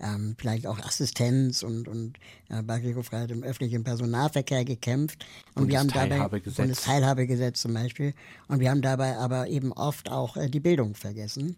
ähm, 0.00 0.34
vielleicht 0.38 0.66
auch 0.66 0.78
Assistenz 0.78 1.62
und, 1.62 1.88
und 1.88 2.18
äh, 2.48 2.62
Barrierefreiheit 2.62 3.30
im 3.30 3.42
öffentlichen 3.42 3.84
Personalverkehr 3.84 4.64
gekämpft. 4.64 5.24
Und, 5.54 5.64
und 5.64 5.68
wir 5.68 5.78
haben 5.78 5.88
dabei 5.88 6.20
und 6.20 6.68
das 6.68 6.82
Teilhabegesetz 6.82 7.62
zum 7.62 7.74
Beispiel. 7.74 8.14
Und 8.48 8.60
wir 8.60 8.70
haben 8.70 8.82
dabei 8.82 9.16
aber 9.16 9.48
eben 9.48 9.72
oft 9.72 10.10
auch 10.10 10.36
äh, 10.36 10.48
die 10.48 10.60
Bildung 10.60 10.94
vergessen. 10.94 11.56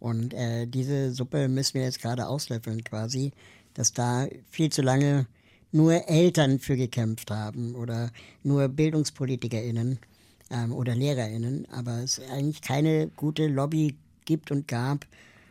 Und 0.00 0.34
äh, 0.34 0.66
diese 0.66 1.12
Suppe 1.12 1.48
müssen 1.48 1.74
wir 1.74 1.82
jetzt 1.82 2.00
gerade 2.00 2.28
auslöffeln 2.28 2.84
quasi, 2.84 3.32
dass 3.74 3.92
da 3.92 4.26
viel 4.48 4.70
zu 4.70 4.82
lange 4.82 5.26
nur 5.72 6.08
Eltern 6.08 6.58
für 6.58 6.76
gekämpft 6.76 7.30
haben 7.30 7.74
oder 7.74 8.10
nur 8.42 8.68
BildungspolitikerInnen 8.68 9.98
ähm, 10.50 10.72
oder 10.72 10.94
LehrerInnen, 10.94 11.66
aber 11.70 12.02
es 12.02 12.20
eigentlich 12.30 12.62
keine 12.62 13.08
gute 13.16 13.48
Lobby 13.48 13.96
gibt 14.24 14.50
und 14.50 14.68
gab 14.68 15.06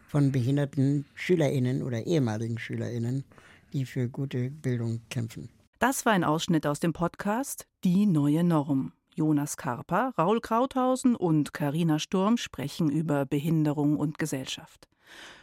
von 0.07 0.31
behinderten 0.31 1.05
SchülerInnen 1.15 1.83
oder 1.83 2.05
ehemaligen 2.05 2.57
SchülerInnen, 2.57 3.23
die 3.73 3.85
für 3.85 4.07
gute 4.07 4.49
Bildung 4.49 5.01
kämpfen. 5.09 5.49
Das 5.79 6.05
war 6.05 6.13
ein 6.13 6.23
Ausschnitt 6.23 6.65
aus 6.65 6.79
dem 6.79 6.93
Podcast 6.93 7.67
Die 7.83 8.05
neue 8.05 8.43
Norm. 8.43 8.93
Jonas 9.13 9.57
Karper, 9.57 10.13
Raul 10.15 10.39
Krauthausen 10.41 11.15
und 11.15 11.51
Karina 11.51 11.97
Sturm 11.97 12.37
sprechen 12.37 12.91
über 12.91 13.25
Behinderung 13.25 13.97
und 13.97 14.19
Gesellschaft. 14.19 14.87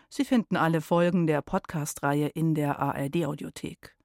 Sie 0.09 0.25
finden 0.25 0.57
alle 0.57 0.81
Folgen 0.81 1.27
der 1.27 1.43
Podcast-Reihe 1.43 2.29
in 2.29 2.55
der 2.55 2.79
ARD-Audiothek. 2.79 3.97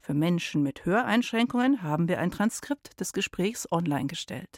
Für 0.00 0.14
Menschen 0.14 0.62
mit 0.62 0.84
Höreinschränkungen 0.84 1.82
haben 1.82 2.08
wir 2.08 2.18
ein 2.18 2.30
Transkript 2.30 2.98
des 3.00 3.12
Gesprächs 3.12 3.70
online 3.70 4.06
gestellt. 4.06 4.48